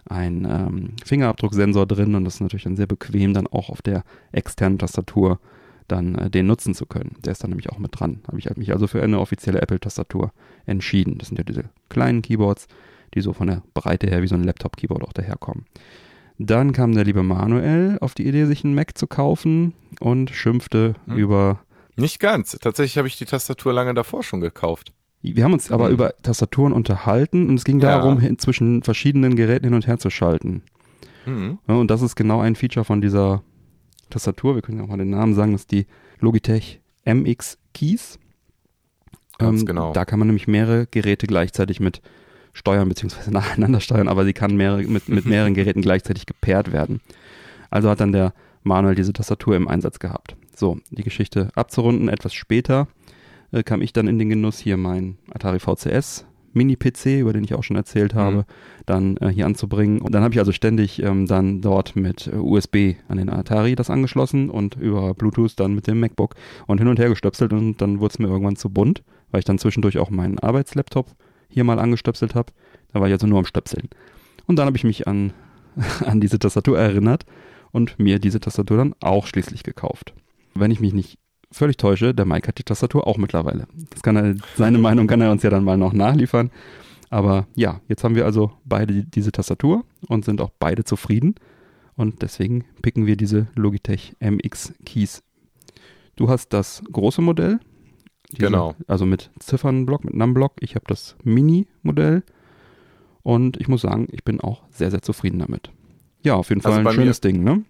einen 0.05 0.45
ähm, 0.45 0.93
Fingerabdrucksensor 1.05 1.85
drin 1.85 2.15
und 2.15 2.25
das 2.25 2.35
ist 2.35 2.41
natürlich 2.41 2.63
dann 2.63 2.75
sehr 2.75 2.87
bequem, 2.87 3.33
dann 3.33 3.47
auch 3.47 3.69
auf 3.69 3.81
der 3.81 4.03
externen 4.31 4.79
Tastatur 4.79 5.39
dann 5.87 6.15
äh, 6.15 6.29
den 6.29 6.47
nutzen 6.47 6.73
zu 6.73 6.85
können. 6.85 7.15
Der 7.23 7.31
ist 7.31 7.43
dann 7.43 7.49
nämlich 7.49 7.69
auch 7.69 7.79
mit 7.79 7.99
dran. 7.99 8.21
Habe 8.27 8.39
ich 8.39 8.49
mich 8.55 8.71
also 8.71 8.87
für 8.87 9.01
eine 9.01 9.19
offizielle 9.19 9.61
Apple-Tastatur 9.61 10.31
entschieden. 10.65 11.17
Das 11.17 11.29
sind 11.29 11.37
ja 11.37 11.43
diese 11.43 11.65
kleinen 11.89 12.21
Keyboards, 12.21 12.67
die 13.13 13.21
so 13.21 13.33
von 13.33 13.47
der 13.47 13.63
Breite 13.73 14.07
her 14.07 14.21
wie 14.21 14.27
so 14.27 14.35
ein 14.35 14.43
Laptop-Keyboard 14.43 15.03
auch 15.03 15.13
daherkommen. 15.13 15.65
Dann 16.37 16.71
kam 16.71 16.93
der 16.93 17.03
liebe 17.03 17.23
Manuel 17.23 17.97
auf 17.99 18.13
die 18.13 18.25
Idee, 18.25 18.45
sich 18.45 18.63
einen 18.63 18.73
Mac 18.73 18.97
zu 18.97 19.07
kaufen 19.07 19.73
und 19.99 20.29
schimpfte 20.29 20.95
hm. 21.05 21.17
über. 21.17 21.59
Nicht 21.97 22.21
ganz. 22.21 22.57
Tatsächlich 22.61 22.97
habe 22.97 23.09
ich 23.09 23.17
die 23.17 23.25
Tastatur 23.25 23.73
lange 23.73 23.93
davor 23.93 24.23
schon 24.23 24.39
gekauft. 24.39 24.93
Wir 25.21 25.43
haben 25.43 25.53
uns 25.53 25.71
aber 25.71 25.87
hm. 25.87 25.93
über 25.93 26.13
Tastaturen 26.21 26.73
unterhalten 26.73 27.49
und 27.49 27.55
es 27.55 27.65
ging 27.65 27.79
darum, 27.79 28.21
ja. 28.21 28.37
zwischen 28.37 28.83
verschiedenen 28.83 29.35
Geräten 29.35 29.65
hin 29.65 29.73
und 29.73 29.87
her 29.87 29.99
zu 29.99 30.09
schalten. 30.09 30.63
Hm. 31.25 31.59
Ja, 31.67 31.75
und 31.75 31.91
das 31.91 32.01
ist 32.01 32.15
genau 32.15 32.39
ein 32.39 32.55
Feature 32.55 32.85
von 32.85 33.01
dieser 33.01 33.43
Tastatur. 34.09 34.55
Wir 34.55 34.61
können 34.61 34.77
ja 34.77 34.83
auch 34.83 34.89
mal 34.89 34.97
den 34.97 35.09
Namen 35.09 35.35
sagen, 35.35 35.51
das 35.51 35.61
ist 35.61 35.71
die 35.71 35.87
Logitech 36.19 36.79
MX 37.05 37.57
Keys. 37.73 38.19
Ähm, 39.39 39.65
genau. 39.65 39.93
Da 39.93 40.05
kann 40.05 40.19
man 40.19 40.27
nämlich 40.27 40.47
mehrere 40.47 40.87
Geräte 40.87 41.27
gleichzeitig 41.27 41.79
mit 41.79 42.01
steuern 42.53 42.89
beziehungsweise 42.89 43.31
nacheinander 43.33 43.81
steuern, 43.81 44.07
aber 44.07 44.25
sie 44.25 44.33
kann 44.33 44.55
mehrere, 44.55 44.83
mit, 44.83 45.09
mit 45.09 45.25
mehreren 45.25 45.53
Geräten 45.53 45.81
gleichzeitig 45.81 46.25
gepaart 46.25 46.71
werden. 46.71 47.01
Also 47.69 47.89
hat 47.89 47.99
dann 47.99 48.11
der 48.13 48.33
Manuel 48.63 48.95
diese 48.95 49.13
Tastatur 49.13 49.55
im 49.55 49.67
Einsatz 49.67 49.99
gehabt. 49.99 50.35
So, 50.55 50.79
die 50.89 51.03
Geschichte 51.03 51.49
abzurunden, 51.55 52.09
etwas 52.09 52.33
später 52.33 52.87
äh, 53.51 53.63
kam 53.63 53.81
ich 53.81 53.93
dann 53.93 54.07
in 54.07 54.19
den 54.19 54.29
Genuss, 54.29 54.59
hier 54.59 54.77
mein 54.77 55.17
Atari 55.31 55.59
VCS 55.59 56.25
Mini-PC, 56.53 57.19
über 57.19 57.33
den 57.33 57.43
ich 57.43 57.53
auch 57.53 57.63
schon 57.63 57.75
erzählt 57.75 58.13
habe, 58.13 58.37
mhm. 58.37 58.43
dann 58.85 59.17
äh, 59.17 59.29
hier 59.29 59.45
anzubringen. 59.45 60.01
Und 60.01 60.13
dann 60.13 60.23
habe 60.23 60.33
ich 60.33 60.39
also 60.39 60.51
ständig 60.51 61.01
ähm, 61.01 61.25
dann 61.25 61.61
dort 61.61 61.95
mit 61.95 62.27
äh, 62.27 62.35
USB 62.35 62.95
an 63.07 63.17
den 63.17 63.29
Atari 63.29 63.75
das 63.75 63.89
angeschlossen 63.89 64.49
und 64.49 64.75
über 64.75 65.13
Bluetooth 65.13 65.59
dann 65.59 65.73
mit 65.73 65.87
dem 65.87 65.99
MacBook 65.99 66.35
und 66.67 66.79
hin 66.79 66.87
und 66.87 66.99
her 66.99 67.09
gestöpselt 67.09 67.53
und 67.53 67.77
dann 67.77 67.99
wurde 67.99 68.13
es 68.13 68.19
mir 68.19 68.27
irgendwann 68.27 68.55
zu 68.55 68.69
bunt, 68.69 69.03
weil 69.31 69.39
ich 69.39 69.45
dann 69.45 69.59
zwischendurch 69.59 69.97
auch 69.97 70.09
meinen 70.09 70.39
Arbeitslaptop 70.39 71.07
hier 71.49 71.63
mal 71.63 71.79
angestöpselt 71.79 72.35
habe. 72.35 72.51
Da 72.93 72.99
war 72.99 73.07
ich 73.07 73.13
also 73.13 73.27
nur 73.27 73.39
am 73.39 73.45
Stöpseln. 73.45 73.89
Und 74.45 74.57
dann 74.57 74.65
habe 74.65 74.77
ich 74.77 74.83
mich 74.83 75.07
an, 75.07 75.33
an 76.05 76.19
diese 76.19 76.39
Tastatur 76.39 76.79
erinnert 76.79 77.25
und 77.71 77.99
mir 77.99 78.19
diese 78.19 78.39
Tastatur 78.39 78.77
dann 78.77 78.95
auch 78.99 79.27
schließlich 79.27 79.63
gekauft. 79.63 80.13
Wenn 80.55 80.71
ich 80.71 80.79
mich 80.79 80.93
nicht 80.93 81.19
völlig 81.51 81.77
täusche, 81.77 82.13
der 82.13 82.25
Mike 82.25 82.47
hat 82.47 82.57
die 82.57 82.63
Tastatur 82.63 83.07
auch 83.07 83.17
mittlerweile. 83.17 83.67
Das 83.89 84.01
kann 84.01 84.15
er, 84.15 84.35
seine 84.55 84.77
Meinung 84.77 85.07
kann 85.07 85.21
er 85.21 85.31
uns 85.31 85.43
ja 85.43 85.49
dann 85.49 85.63
mal 85.63 85.77
noch 85.77 85.93
nachliefern. 85.93 86.51
Aber 87.09 87.47
ja, 87.55 87.81
jetzt 87.87 88.03
haben 88.03 88.15
wir 88.15 88.25
also 88.25 88.51
beide 88.65 89.03
diese 89.03 89.31
Tastatur 89.31 89.83
und 90.07 90.25
sind 90.25 90.41
auch 90.41 90.51
beide 90.59 90.83
zufrieden. 90.83 91.35
Und 91.95 92.21
deswegen 92.21 92.65
picken 92.81 93.07
wir 93.07 93.17
diese 93.17 93.47
Logitech 93.55 94.15
MX 94.19 94.73
Keys. 94.85 95.23
Du 96.15 96.29
hast 96.29 96.49
das 96.49 96.83
große 96.91 97.21
Modell. 97.21 97.59
Genau. 98.37 98.75
Also 98.87 99.05
mit 99.05 99.31
Ziffernblock, 99.39 100.05
mit 100.05 100.13
Numblock. 100.13 100.53
Ich 100.59 100.75
habe 100.75 100.85
das 100.87 101.15
Mini-Modell. 101.23 102.23
Und 103.23 103.57
ich 103.57 103.67
muss 103.67 103.81
sagen, 103.81 104.07
ich 104.11 104.23
bin 104.23 104.39
auch 104.39 104.63
sehr, 104.69 104.91
sehr 104.91 105.01
zufrieden 105.01 105.39
damit. 105.39 105.71
Ja, 106.23 106.35
auf 106.35 106.49
jeden 106.49 106.61
also 106.61 106.69
Fall 106.69 106.85
also 106.85 106.89
ein 106.89 106.95
schönes 106.95 107.21
Ding, 107.21 107.43
ne? 107.43 107.63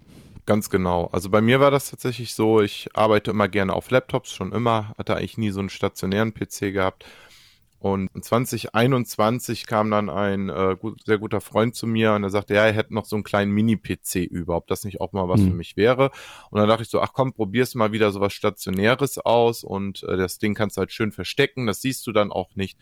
Ganz 0.49 0.71
genau. 0.71 1.05
Also 1.11 1.29
bei 1.29 1.41
mir 1.41 1.59
war 1.59 1.69
das 1.69 1.91
tatsächlich 1.91 2.33
so, 2.33 2.59
ich 2.59 2.89
arbeite 2.95 3.29
immer 3.29 3.47
gerne 3.47 3.71
auf 3.71 3.91
Laptops, 3.91 4.33
schon 4.33 4.51
immer, 4.51 4.95
hatte 4.97 5.15
eigentlich 5.15 5.37
nie 5.37 5.51
so 5.51 5.59
einen 5.59 5.69
stationären 5.69 6.33
PC 6.33 6.73
gehabt. 6.73 7.05
Und 7.77 8.09
2021 8.19 9.67
kam 9.67 9.91
dann 9.91 10.09
ein 10.09 10.49
äh, 10.49 10.75
gut, 10.75 11.05
sehr 11.05 11.19
guter 11.19 11.39
Freund 11.39 11.75
zu 11.75 11.85
mir 11.85 12.13
und 12.13 12.23
er 12.23 12.31
sagte, 12.31 12.55
ja, 12.55 12.65
er 12.65 12.73
hätte 12.73 12.95
noch 12.95 13.05
so 13.05 13.15
einen 13.15 13.23
kleinen 13.23 13.51
Mini-PC 13.51 14.25
über, 14.25 14.55
ob 14.55 14.65
das 14.65 14.85
nicht 14.85 15.01
auch 15.01 15.11
mal 15.11 15.29
was 15.29 15.39
mhm. 15.39 15.49
für 15.49 15.53
mich 15.53 15.77
wäre. 15.77 16.09
Und 16.49 16.59
dann 16.59 16.67
dachte 16.67 16.81
ich 16.81 16.89
so, 16.89 16.99
ach 16.99 17.13
komm, 17.13 17.31
probier's 17.31 17.75
mal 17.75 17.91
wieder 17.91 18.11
so 18.11 18.19
was 18.19 18.33
Stationäres 18.33 19.19
aus 19.19 19.63
und 19.63 20.01
äh, 20.01 20.17
das 20.17 20.39
Ding 20.39 20.55
kannst 20.55 20.77
du 20.77 20.79
halt 20.79 20.91
schön 20.91 21.11
verstecken, 21.11 21.67
das 21.67 21.83
siehst 21.83 22.07
du 22.07 22.11
dann 22.11 22.31
auch 22.31 22.55
nicht. 22.55 22.79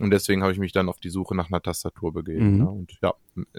Und 0.00 0.10
deswegen 0.10 0.42
habe 0.42 0.52
ich 0.52 0.58
mich 0.58 0.72
dann 0.72 0.88
auf 0.88 0.98
die 0.98 1.08
Suche 1.08 1.34
nach 1.34 1.48
einer 1.48 1.62
Tastatur 1.62 2.12
begeben. 2.12 2.52
Mhm. 2.52 2.58
Ne? 2.58 2.68
Und 2.68 2.98
ja, 3.02 3.14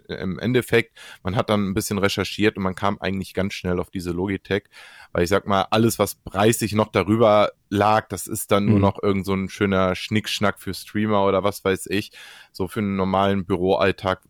im 0.07 0.37
Endeffekt, 0.37 0.97
man 1.23 1.35
hat 1.35 1.49
dann 1.49 1.67
ein 1.67 1.73
bisschen 1.73 1.97
recherchiert 1.97 2.57
und 2.57 2.63
man 2.63 2.75
kam 2.75 2.99
eigentlich 2.99 3.33
ganz 3.33 3.53
schnell 3.53 3.79
auf 3.79 3.89
diese 3.89 4.11
Logitech, 4.11 4.65
weil 5.13 5.23
ich 5.23 5.29
sag 5.29 5.47
mal, 5.47 5.67
alles, 5.71 5.97
was 5.97 6.15
preislich 6.15 6.73
noch 6.73 6.89
darüber 6.89 7.51
lag, 7.69 8.07
das 8.09 8.27
ist 8.27 8.51
dann 8.51 8.65
mhm. 8.65 8.71
nur 8.71 8.79
noch 8.79 9.01
irgend 9.01 9.25
so 9.25 9.33
ein 9.33 9.49
schöner 9.49 9.95
Schnickschnack 9.95 10.59
für 10.59 10.73
Streamer 10.73 11.25
oder 11.25 11.43
was 11.43 11.65
weiß 11.65 11.87
ich. 11.87 12.11
So 12.51 12.67
für 12.67 12.81
einen 12.81 12.95
normalen 12.95 13.45
Büroalltag 13.45 14.21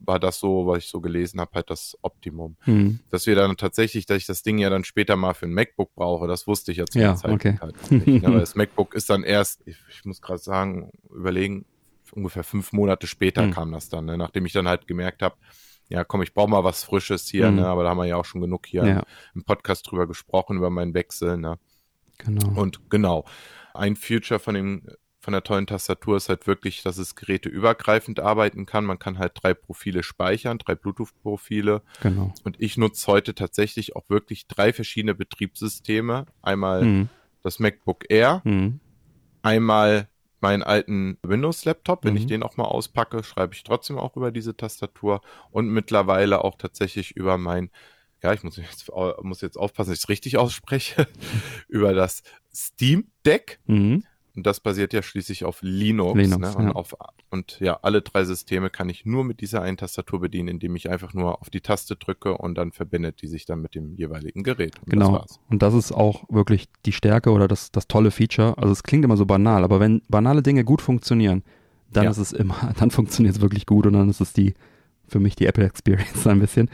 war 0.00 0.18
das 0.18 0.38
so, 0.38 0.66
was 0.66 0.78
ich 0.78 0.88
so 0.88 1.00
gelesen 1.00 1.40
habe, 1.40 1.52
halt 1.54 1.70
das 1.70 1.96
Optimum. 2.02 2.56
Mhm. 2.66 3.00
Dass 3.10 3.26
wir 3.26 3.34
dann 3.34 3.56
tatsächlich, 3.56 4.06
dass 4.06 4.18
ich 4.18 4.26
das 4.26 4.42
Ding 4.42 4.58
ja 4.58 4.70
dann 4.70 4.84
später 4.84 5.16
mal 5.16 5.34
für 5.34 5.46
ein 5.46 5.52
MacBook 5.52 5.94
brauche, 5.94 6.26
das 6.26 6.46
wusste 6.46 6.72
ich 6.72 6.78
ja 6.78 6.86
zu 6.86 6.98
ja, 6.98 7.16
okay. 7.22 7.58
halt 7.60 7.90
nicht. 7.90 8.06
Ne? 8.06 8.22
Aber 8.26 8.40
das 8.40 8.54
MacBook 8.54 8.94
ist 8.94 9.10
dann 9.10 9.22
erst, 9.22 9.62
ich, 9.66 9.76
ich 9.90 10.04
muss 10.04 10.20
gerade 10.20 10.40
sagen, 10.40 10.90
überlegen, 11.10 11.66
ungefähr 12.12 12.42
fünf 12.42 12.72
Monate 12.72 13.06
später 13.06 13.42
mhm. 13.42 13.52
kam 13.52 13.72
das 13.72 13.88
dann, 13.88 14.06
ne? 14.06 14.18
nachdem 14.18 14.46
ich 14.46 14.52
dann 14.52 14.68
halt 14.68 14.86
gemerkt 14.86 15.22
habe, 15.22 15.36
ja, 15.88 16.04
komm, 16.04 16.22
ich 16.22 16.34
brauche 16.34 16.50
mal 16.50 16.64
was 16.64 16.84
Frisches 16.84 17.28
hier, 17.28 17.50
mhm. 17.50 17.56
ne? 17.56 17.66
aber 17.66 17.82
da 17.82 17.90
haben 17.90 17.98
wir 17.98 18.06
ja 18.06 18.16
auch 18.16 18.24
schon 18.24 18.40
genug 18.40 18.66
hier 18.66 18.86
ja. 18.86 19.02
im 19.34 19.44
Podcast 19.44 19.90
drüber 19.90 20.06
gesprochen, 20.06 20.56
über 20.56 20.70
meinen 20.70 20.94
Wechsel. 20.94 21.36
Ne? 21.36 21.58
Genau. 22.18 22.60
Und 22.60 22.90
genau, 22.90 23.24
ein 23.74 23.96
Future 23.96 24.40
von 24.40 24.54
dem 24.54 24.86
von 25.30 25.34
der 25.34 25.44
tollen 25.44 25.68
Tastatur 25.68 26.16
ist 26.16 26.28
halt 26.28 26.48
wirklich, 26.48 26.82
dass 26.82 26.98
es 26.98 27.14
geräteübergreifend 27.14 28.18
arbeiten 28.18 28.66
kann. 28.66 28.84
Man 28.84 28.98
kann 28.98 29.16
halt 29.16 29.34
drei 29.40 29.54
Profile 29.54 30.02
speichern, 30.02 30.58
drei 30.58 30.74
Bluetooth-Profile. 30.74 31.82
Genau. 32.02 32.34
Und 32.42 32.60
ich 32.60 32.76
nutze 32.76 33.06
heute 33.06 33.32
tatsächlich 33.36 33.94
auch 33.94 34.10
wirklich 34.10 34.48
drei 34.48 34.72
verschiedene 34.72 35.14
Betriebssysteme. 35.14 36.26
Einmal 36.42 36.84
mhm. 36.84 37.08
das 37.44 37.60
MacBook 37.60 38.10
Air, 38.10 38.42
mhm. 38.42 38.80
einmal 39.42 40.08
meinen 40.40 40.64
alten 40.64 41.16
Windows-Laptop, 41.22 42.04
wenn 42.04 42.14
mhm. 42.14 42.18
ich 42.18 42.26
den 42.26 42.42
auch 42.42 42.56
mal 42.56 42.64
auspacke, 42.64 43.22
schreibe 43.22 43.54
ich 43.54 43.62
trotzdem 43.62 43.98
auch 43.98 44.16
über 44.16 44.32
diese 44.32 44.56
Tastatur 44.56 45.20
und 45.52 45.68
mittlerweile 45.68 46.42
auch 46.42 46.56
tatsächlich 46.56 47.12
über 47.12 47.38
mein 47.38 47.70
ja, 48.22 48.34
ich 48.34 48.42
muss 48.42 48.56
jetzt, 48.56 48.90
muss 49.22 49.40
jetzt 49.40 49.56
aufpassen, 49.56 49.92
dass 49.92 49.98
ich 49.98 50.04
es 50.04 50.08
richtig 50.10 50.36
ausspreche, 50.36 51.08
über 51.68 51.94
das 51.94 52.22
Steam 52.52 53.10
Deck. 53.24 53.60
Mhm. 53.64 54.04
Und 54.36 54.46
das 54.46 54.60
basiert 54.60 54.92
ja 54.92 55.02
schließlich 55.02 55.44
auf 55.44 55.58
Linux. 55.62 56.16
Linux 56.16 56.38
ne? 56.38 56.56
und, 56.56 56.66
ja. 56.66 56.72
Auf, 56.72 56.94
und 57.30 57.58
ja, 57.60 57.78
alle 57.82 58.00
drei 58.02 58.24
Systeme 58.24 58.70
kann 58.70 58.88
ich 58.88 59.04
nur 59.04 59.24
mit 59.24 59.40
dieser 59.40 59.62
einen 59.62 59.76
Tastatur 59.76 60.20
bedienen, 60.20 60.48
indem 60.48 60.76
ich 60.76 60.88
einfach 60.88 61.14
nur 61.14 61.40
auf 61.40 61.50
die 61.50 61.60
Taste 61.60 61.96
drücke 61.96 62.36
und 62.36 62.54
dann 62.56 62.72
verbindet 62.72 63.22
die 63.22 63.26
sich 63.26 63.44
dann 63.44 63.60
mit 63.60 63.74
dem 63.74 63.94
jeweiligen 63.96 64.42
Gerät. 64.42 64.78
Und 64.80 64.90
genau. 64.90 65.18
Das 65.18 65.40
und 65.48 65.62
das 65.62 65.74
ist 65.74 65.92
auch 65.92 66.24
wirklich 66.28 66.68
die 66.86 66.92
Stärke 66.92 67.30
oder 67.30 67.48
das, 67.48 67.72
das 67.72 67.88
tolle 67.88 68.10
Feature. 68.10 68.56
Also 68.56 68.72
es 68.72 68.82
klingt 68.82 69.04
immer 69.04 69.16
so 69.16 69.26
banal, 69.26 69.64
aber 69.64 69.80
wenn 69.80 70.02
banale 70.08 70.42
Dinge 70.42 70.64
gut 70.64 70.80
funktionieren, 70.80 71.42
dann 71.92 72.04
ja. 72.04 72.10
ist 72.10 72.18
es 72.18 72.32
immer, 72.32 72.72
dann 72.78 72.90
funktioniert 72.90 73.36
es 73.36 73.40
wirklich 73.40 73.66
gut 73.66 73.86
und 73.86 73.94
dann 73.94 74.08
ist 74.08 74.20
es 74.20 74.32
die, 74.32 74.54
für 75.08 75.18
mich 75.18 75.34
die 75.34 75.46
Apple 75.46 75.64
Experience 75.64 76.26
ein 76.26 76.40
bisschen. 76.40 76.70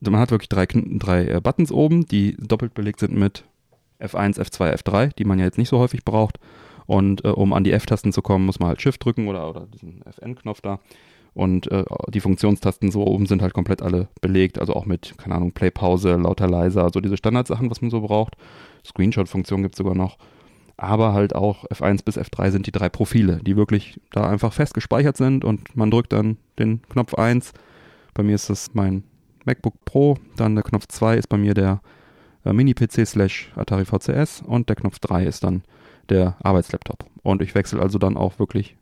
Man 0.00 0.20
hat 0.20 0.30
wirklich 0.30 0.48
drei, 0.48 0.66
drei 0.66 1.26
äh, 1.26 1.40
Buttons 1.42 1.72
oben, 1.72 2.06
die 2.06 2.36
doppelt 2.36 2.72
belegt 2.72 3.00
sind 3.00 3.14
mit 3.14 3.44
F1, 4.00 4.38
F2, 4.38 4.80
F3, 4.80 5.10
die 5.16 5.24
man 5.24 5.38
ja 5.38 5.44
jetzt 5.44 5.58
nicht 5.58 5.68
so 5.68 5.78
häufig 5.78 6.04
braucht. 6.04 6.38
Und 6.88 7.22
äh, 7.26 7.28
um 7.28 7.52
an 7.52 7.64
die 7.64 7.72
F-Tasten 7.72 8.14
zu 8.14 8.22
kommen, 8.22 8.46
muss 8.46 8.60
man 8.60 8.70
halt 8.70 8.80
Shift 8.80 9.04
drücken 9.04 9.28
oder, 9.28 9.50
oder 9.50 9.66
diesen 9.66 10.02
Fn-Knopf 10.10 10.62
da. 10.62 10.80
Und 11.34 11.70
äh, 11.70 11.84
die 12.08 12.20
Funktionstasten 12.20 12.90
so 12.90 13.06
oben 13.06 13.26
sind 13.26 13.42
halt 13.42 13.52
komplett 13.52 13.82
alle 13.82 14.08
belegt, 14.22 14.58
also 14.58 14.72
auch 14.72 14.86
mit, 14.86 15.16
keine 15.18 15.34
Ahnung, 15.34 15.52
Play, 15.52 15.70
Pause, 15.70 16.16
lauter, 16.16 16.48
leiser, 16.48 16.82
also 16.84 17.00
diese 17.00 17.18
Standardsachen, 17.18 17.70
was 17.70 17.82
man 17.82 17.90
so 17.90 18.00
braucht. 18.00 18.36
Screenshot-Funktion 18.86 19.62
gibt 19.62 19.74
es 19.74 19.78
sogar 19.78 19.94
noch. 19.94 20.16
Aber 20.78 21.12
halt 21.12 21.34
auch 21.34 21.66
F1 21.66 22.06
bis 22.06 22.16
F3 22.16 22.52
sind 22.52 22.66
die 22.66 22.72
drei 22.72 22.88
Profile, 22.88 23.40
die 23.44 23.54
wirklich 23.54 24.00
da 24.10 24.26
einfach 24.26 24.54
fest 24.54 24.72
gespeichert 24.72 25.18
sind 25.18 25.44
und 25.44 25.76
man 25.76 25.90
drückt 25.90 26.14
dann 26.14 26.38
den 26.58 26.80
Knopf 26.88 27.12
1. 27.14 27.52
Bei 28.14 28.22
mir 28.22 28.34
ist 28.34 28.48
das 28.48 28.72
mein 28.72 29.04
MacBook 29.44 29.74
Pro, 29.84 30.16
dann 30.36 30.54
der 30.54 30.64
Knopf 30.64 30.86
2 30.88 31.18
ist 31.18 31.28
bei 31.28 31.36
mir 31.36 31.52
der 31.52 31.82
äh, 32.46 32.54
Mini-PC 32.54 33.06
slash 33.06 33.52
Atari 33.56 33.84
VCS 33.84 34.42
und 34.46 34.70
der 34.70 34.76
Knopf 34.76 35.00
3 35.00 35.26
ist 35.26 35.44
dann 35.44 35.62
der 36.08 36.36
Arbeitslaptop. 36.42 37.04
Und 37.22 37.42
ich 37.42 37.54
wechsle 37.54 37.80
also 37.80 37.98
dann 37.98 38.16
auch 38.16 38.38
wirklich 38.38 38.76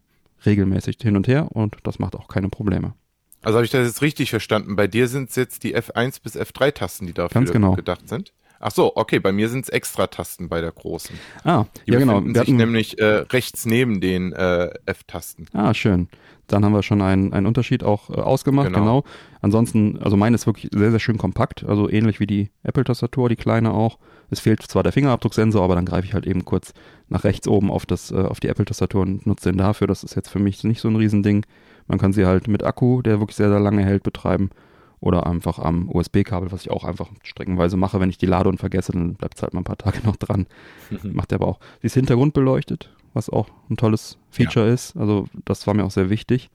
regelmäßig 0.45 0.99
hin 1.01 1.17
und 1.17 1.29
her 1.29 1.49
und 1.53 1.77
das 1.83 1.99
macht 1.99 2.15
auch 2.15 2.29
keine 2.29 2.49
Probleme. 2.49 2.95
Also 3.43 3.57
habe 3.59 3.65
ich 3.65 3.71
das 3.71 3.87
jetzt 3.87 4.03
richtig 4.03 4.31
verstanden? 4.31 4.77
Bei 4.77 4.87
dir 4.87 5.09
sind 5.09 5.31
es 5.31 5.37
jetzt 5.37 5.62
die 5.62 5.77
F1 5.77 6.21
bis 6.23 6.37
F3-Tasten, 6.37 7.07
die 7.07 7.12
dafür 7.12 7.41
Ganz 7.41 7.53
genau. 7.53 7.75
gedacht 7.75 8.09
sind? 8.09 8.33
Ach 8.61 8.71
so, 8.71 8.97
okay, 8.97 9.19
bei 9.19 9.33
mir 9.33 9.49
sind 9.49 9.64
es 9.64 9.69
Extra-Tasten 9.69 10.49
bei 10.49 10.61
der 10.61 10.73
großen. 10.73 11.19
Ah, 11.45 11.66
die 11.87 11.92
ja 11.92 11.99
genau. 11.99 12.25
Wir 12.25 12.40
sich 12.40 12.49
nämlich 12.49 12.99
äh, 12.99 13.25
rechts 13.31 13.66
neben 13.66 14.01
den 14.01 14.33
äh, 14.33 14.71
F-Tasten. 14.87 15.47
Ah, 15.53 15.75
schön. 15.75 16.09
Dann 16.47 16.64
haben 16.64 16.73
wir 16.73 16.83
schon 16.83 17.03
einen, 17.03 17.33
einen 17.33 17.47
Unterschied 17.47 17.83
auch 17.83 18.09
äh, 18.09 18.14
ausgemacht, 18.14 18.69
genau. 18.69 18.79
genau. 18.79 19.05
Ansonsten, 19.42 19.99
also 20.01 20.16
meine 20.16 20.35
ist 20.35 20.47
wirklich 20.47 20.71
sehr, 20.73 20.90
sehr 20.90 21.01
schön 21.01 21.19
kompakt, 21.19 21.64
also 21.64 21.90
ähnlich 21.90 22.21
wie 22.21 22.27
die 22.27 22.51
Apple-Tastatur, 22.62 23.29
die 23.29 23.37
kleine 23.37 23.73
auch. 23.73 23.99
Es 24.31 24.40
fehlt 24.40 24.62
zwar 24.62 24.83
der 24.83 24.92
Fingerabdrucksensor, 24.92 25.62
aber 25.62 25.75
dann 25.75 25.85
greife 25.85 26.07
ich 26.07 26.14
halt 26.14 26.27
eben 26.27 26.45
kurz 26.45 26.73
nach 27.09 27.25
rechts 27.25 27.47
oben 27.47 27.71
auf, 27.71 27.87
das, 27.87 28.11
äh, 28.11 28.16
auf 28.16 28.40
die 28.40 28.49
Apple-Tastatur 28.49 29.03
und 29.03 29.27
nutze 29.27 29.51
den 29.51 29.59
dafür. 29.59 29.87
Das 29.87 30.05
ist 30.05 30.14
jetzt 30.14 30.29
für 30.29 30.38
mich 30.38 30.64
nicht 30.64 30.81
so 30.81 30.88
ein 30.88 30.97
Riesending. 30.97 31.45
Man 31.88 31.99
kann 31.99 32.12
sie 32.12 32.27
halt 32.27 32.49
mit 32.49 32.64
Akku, 32.64 33.03
der 33.03 33.21
wirklich 33.21 33.37
sehr, 33.37 33.49
sehr 33.49 33.61
lange 33.61 33.85
hält, 33.85 34.03
betreiben. 34.03 34.51
Oder 35.00 35.26
einfach 35.26 35.59
am 35.59 35.90
USB-Kabel, 35.90 36.52
was 36.52 36.62
ich 36.62 36.70
auch 36.70 36.85
einfach 36.85 37.11
streckenweise 37.22 37.76
mache. 37.76 38.00
Wenn 38.00 38.09
ich 38.09 38.18
die 38.18 38.26
lade 38.26 38.48
und 38.48 38.59
vergesse, 38.59 38.92
dann 38.92 39.14
bleibt 39.14 39.37
es 39.37 39.42
halt 39.42 39.52
mal 39.52 39.61
ein 39.61 39.64
paar 39.64 39.78
Tage 39.78 40.00
noch 40.04 40.16
dran. 40.16 40.46
Mhm. 40.90 41.12
Macht 41.14 41.30
der 41.30 41.37
aber 41.40 41.48
auch. 41.48 41.61
Sie 41.80 41.87
ist 41.87 41.94
hintergrundbeleuchtet, 41.94 42.94
was 43.12 43.28
auch 43.28 43.48
ein 43.68 43.76
tolles 43.76 44.18
Feature 44.30 44.66
ja. 44.66 44.74
ist. 44.74 44.96
Also 44.96 45.26
das 45.44 45.66
war 45.66 45.74
mir 45.74 45.85
auch 45.85 45.90
sehr 45.90 46.11
wichtig. 46.11 46.50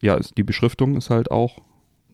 Ja, 0.00 0.18
die 0.18 0.42
Beschriftung 0.42 0.96
ist 0.96 1.10
halt 1.10 1.30
auch, 1.30 1.58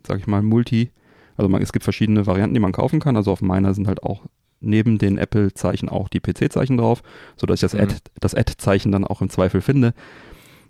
sag 0.07 0.19
ich 0.19 0.27
mal, 0.27 0.43
multi. 0.43 0.91
Also 1.37 1.49
man, 1.49 1.63
es 1.63 1.73
gibt 1.73 1.85
verschiedene 1.85 2.27
Varianten, 2.27 2.55
die 2.55 2.61
man 2.61 2.73
kaufen 2.73 3.01
kann. 3.01 3.17
Also 3.17 3.33
auf 3.33 3.43
meiner 3.43 3.75
sind 3.75 3.87
halt 3.87 4.03
auch 4.03 4.23
neben 4.61 4.99
den 4.99 5.19
Apple-Zeichen 5.19 5.89
auch 5.89 6.09
die 6.09 6.21
PC-Zeichen 6.21 6.77
drauf, 6.77 7.03
sodass 7.37 7.63
ich 7.63 7.71
das 7.71 7.75
mhm. 7.75 8.39
Ad-Zeichen 8.39 8.93
dann 8.93 9.05
auch 9.05 9.23
im 9.23 9.31
Zweifel 9.31 9.61
finde. 9.61 9.95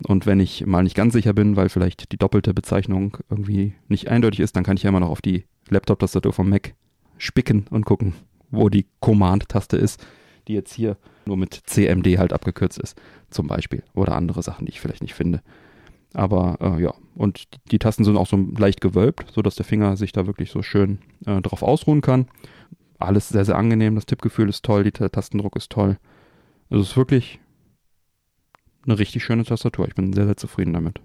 Und 0.07 0.25
wenn 0.25 0.39
ich 0.39 0.65
mal 0.65 0.83
nicht 0.83 0.95
ganz 0.95 1.13
sicher 1.13 1.33
bin, 1.33 1.55
weil 1.55 1.69
vielleicht 1.69 2.11
die 2.11 2.17
doppelte 2.17 2.53
Bezeichnung 2.53 3.17
irgendwie 3.29 3.73
nicht 3.87 4.09
eindeutig 4.09 4.39
ist, 4.39 4.55
dann 4.55 4.63
kann 4.63 4.77
ich 4.77 4.83
ja 4.83 4.89
immer 4.89 4.99
noch 4.99 5.09
auf 5.09 5.21
die 5.21 5.45
Laptop-Tastatur 5.69 6.33
vom 6.33 6.49
Mac 6.49 6.73
spicken 7.17 7.65
und 7.69 7.85
gucken, 7.85 8.13
wo 8.49 8.69
die 8.69 8.87
Command-Taste 8.99 9.77
ist, 9.77 10.05
die 10.47 10.53
jetzt 10.53 10.73
hier 10.73 10.97
nur 11.25 11.37
mit 11.37 11.53
CMD 11.53 12.17
halt 12.17 12.33
abgekürzt 12.33 12.79
ist, 12.79 12.99
zum 13.29 13.47
Beispiel. 13.47 13.83
Oder 13.93 14.15
andere 14.15 14.41
Sachen, 14.41 14.65
die 14.65 14.71
ich 14.71 14.81
vielleicht 14.81 15.03
nicht 15.03 15.13
finde. 15.13 15.41
Aber 16.13 16.57
äh, 16.59 16.81
ja, 16.81 16.93
und 17.15 17.47
die 17.71 17.79
Tasten 17.79 18.03
sind 18.03 18.17
auch 18.17 18.27
so 18.27 18.37
leicht 18.57 18.81
gewölbt, 18.81 19.25
sodass 19.31 19.55
der 19.55 19.65
Finger 19.65 19.95
sich 19.95 20.11
da 20.11 20.27
wirklich 20.27 20.51
so 20.51 20.61
schön 20.61 20.99
äh, 21.25 21.41
drauf 21.41 21.63
ausruhen 21.63 22.01
kann. 22.01 22.27
Alles 22.99 23.29
sehr, 23.29 23.45
sehr 23.45 23.57
angenehm. 23.57 23.95
Das 23.95 24.05
Tippgefühl 24.05 24.49
ist 24.49 24.65
toll, 24.65 24.83
der 24.83 25.11
Tastendruck 25.11 25.55
ist 25.55 25.71
toll. 25.71 25.97
Also 26.69 26.83
es 26.83 26.89
ist 26.91 26.97
wirklich 26.97 27.39
eine 28.85 28.99
richtig 28.99 29.23
schöne 29.23 29.43
Tastatur. 29.43 29.87
Ich 29.87 29.95
bin 29.95 30.13
sehr, 30.13 30.25
sehr 30.25 30.37
zufrieden 30.37 30.73
damit. 30.73 30.99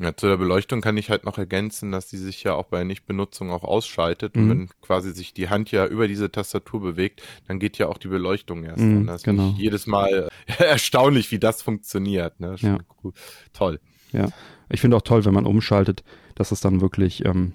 Ja, 0.00 0.16
zu 0.16 0.28
der 0.28 0.36
Beleuchtung 0.36 0.80
kann 0.80 0.96
ich 0.96 1.10
halt 1.10 1.24
noch 1.24 1.38
ergänzen, 1.38 1.90
dass 1.90 2.06
die 2.06 2.18
sich 2.18 2.44
ja 2.44 2.54
auch 2.54 2.66
bei 2.66 2.84
Nichtbenutzung 2.84 3.50
auch 3.50 3.64
ausschaltet. 3.64 4.36
Mhm. 4.36 4.42
Und 4.42 4.50
wenn 4.50 4.68
quasi 4.80 5.12
sich 5.12 5.34
die 5.34 5.48
Hand 5.48 5.72
ja 5.72 5.86
über 5.86 6.06
diese 6.06 6.30
Tastatur 6.30 6.80
bewegt, 6.80 7.22
dann 7.48 7.58
geht 7.58 7.78
ja 7.78 7.88
auch 7.88 7.98
die 7.98 8.06
Beleuchtung 8.06 8.64
erst 8.64 8.78
mhm, 8.78 8.98
an. 8.98 9.06
Das 9.08 9.24
genau. 9.24 9.50
ist 9.50 9.58
jedes 9.58 9.86
Mal 9.88 10.28
erstaunlich, 10.58 11.32
wie 11.32 11.40
das 11.40 11.62
funktioniert. 11.62 12.38
Ne? 12.38 12.54
Ja. 12.58 12.78
Cool. 13.02 13.12
Toll. 13.52 13.80
Ja, 14.12 14.28
ich 14.70 14.80
finde 14.80 14.96
auch 14.96 15.02
toll, 15.02 15.24
wenn 15.24 15.34
man 15.34 15.46
umschaltet, 15.46 16.04
dass 16.34 16.52
es 16.52 16.60
dann 16.60 16.80
wirklich, 16.80 17.24
ähm, 17.24 17.52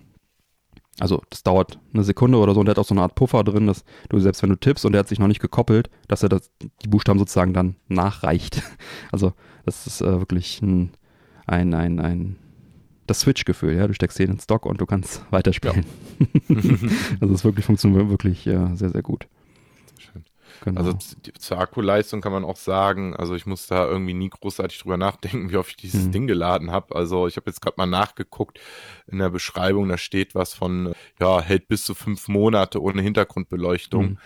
also 0.99 1.21
das 1.29 1.43
dauert 1.43 1.79
eine 1.93 2.03
Sekunde 2.03 2.37
oder 2.37 2.53
so 2.53 2.59
und 2.59 2.67
der 2.67 2.71
hat 2.71 2.79
auch 2.79 2.87
so 2.87 2.93
eine 2.93 3.01
Art 3.01 3.15
Puffer 3.15 3.43
drin, 3.43 3.67
dass 3.67 3.83
du 4.09 4.19
selbst 4.19 4.43
wenn 4.43 4.49
du 4.49 4.55
tippst 4.55 4.85
und 4.85 4.91
der 4.91 4.99
hat 4.99 5.07
sich 5.07 5.17
noch 5.17 5.27
nicht 5.27 5.39
gekoppelt, 5.39 5.89
dass 6.07 6.21
er 6.23 6.29
das, 6.29 6.51
die 6.61 6.87
Buchstaben 6.87 7.19
sozusagen 7.19 7.53
dann 7.53 7.77
nachreicht. 7.87 8.61
Also 9.11 9.33
das 9.65 9.87
ist 9.87 10.01
äh, 10.01 10.19
wirklich 10.19 10.61
ein 10.61 10.91
ein, 11.45 11.73
ein, 11.73 11.99
ein 11.99 12.35
das 13.07 13.21
Switch-Gefühl, 13.21 13.75
ja, 13.75 13.87
du 13.87 13.93
steckst 13.93 14.17
den 14.17 14.31
ins 14.31 14.47
Dock 14.47 14.65
und 14.65 14.79
du 14.79 14.85
kannst 14.85 15.25
weiterspielen. 15.31 15.85
Ja. 16.19 16.55
also 17.21 17.33
es 17.33 17.43
wirklich 17.43 17.65
funktioniert 17.65 18.09
wirklich 18.09 18.45
ja, 18.45 18.75
sehr, 18.75 18.89
sehr 18.89 19.01
gut. 19.01 19.27
Schön. 19.97 20.23
Genau. 20.63 20.79
Also 20.79 20.93
zur 20.93 21.57
Akkuleistung 21.57 22.21
kann 22.21 22.31
man 22.31 22.45
auch 22.45 22.55
sagen, 22.55 23.15
also 23.15 23.35
ich 23.35 23.45
muss 23.45 23.67
da 23.67 23.85
irgendwie 23.85 24.13
nie 24.13 24.29
großartig 24.29 24.79
drüber 24.79 24.97
nachdenken, 24.97 25.49
wie 25.49 25.57
oft 25.57 25.71
ich 25.71 25.77
dieses 25.77 26.05
mhm. 26.05 26.11
Ding 26.11 26.27
geladen 26.27 26.71
habe. 26.71 26.95
Also 26.95 27.27
ich 27.27 27.35
habe 27.35 27.49
jetzt 27.49 27.61
gerade 27.61 27.75
mal 27.77 27.85
nachgeguckt 27.85 28.59
in 29.07 29.17
der 29.17 29.29
Beschreibung, 29.29 29.89
da 29.89 29.97
steht 29.97 30.35
was 30.35 30.53
von, 30.53 30.93
ja, 31.19 31.41
hält 31.41 31.67
bis 31.67 31.83
zu 31.83 31.93
fünf 31.93 32.29
Monate 32.29 32.81
ohne 32.81 33.01
Hintergrundbeleuchtung. 33.01 34.11
Mhm. 34.11 34.17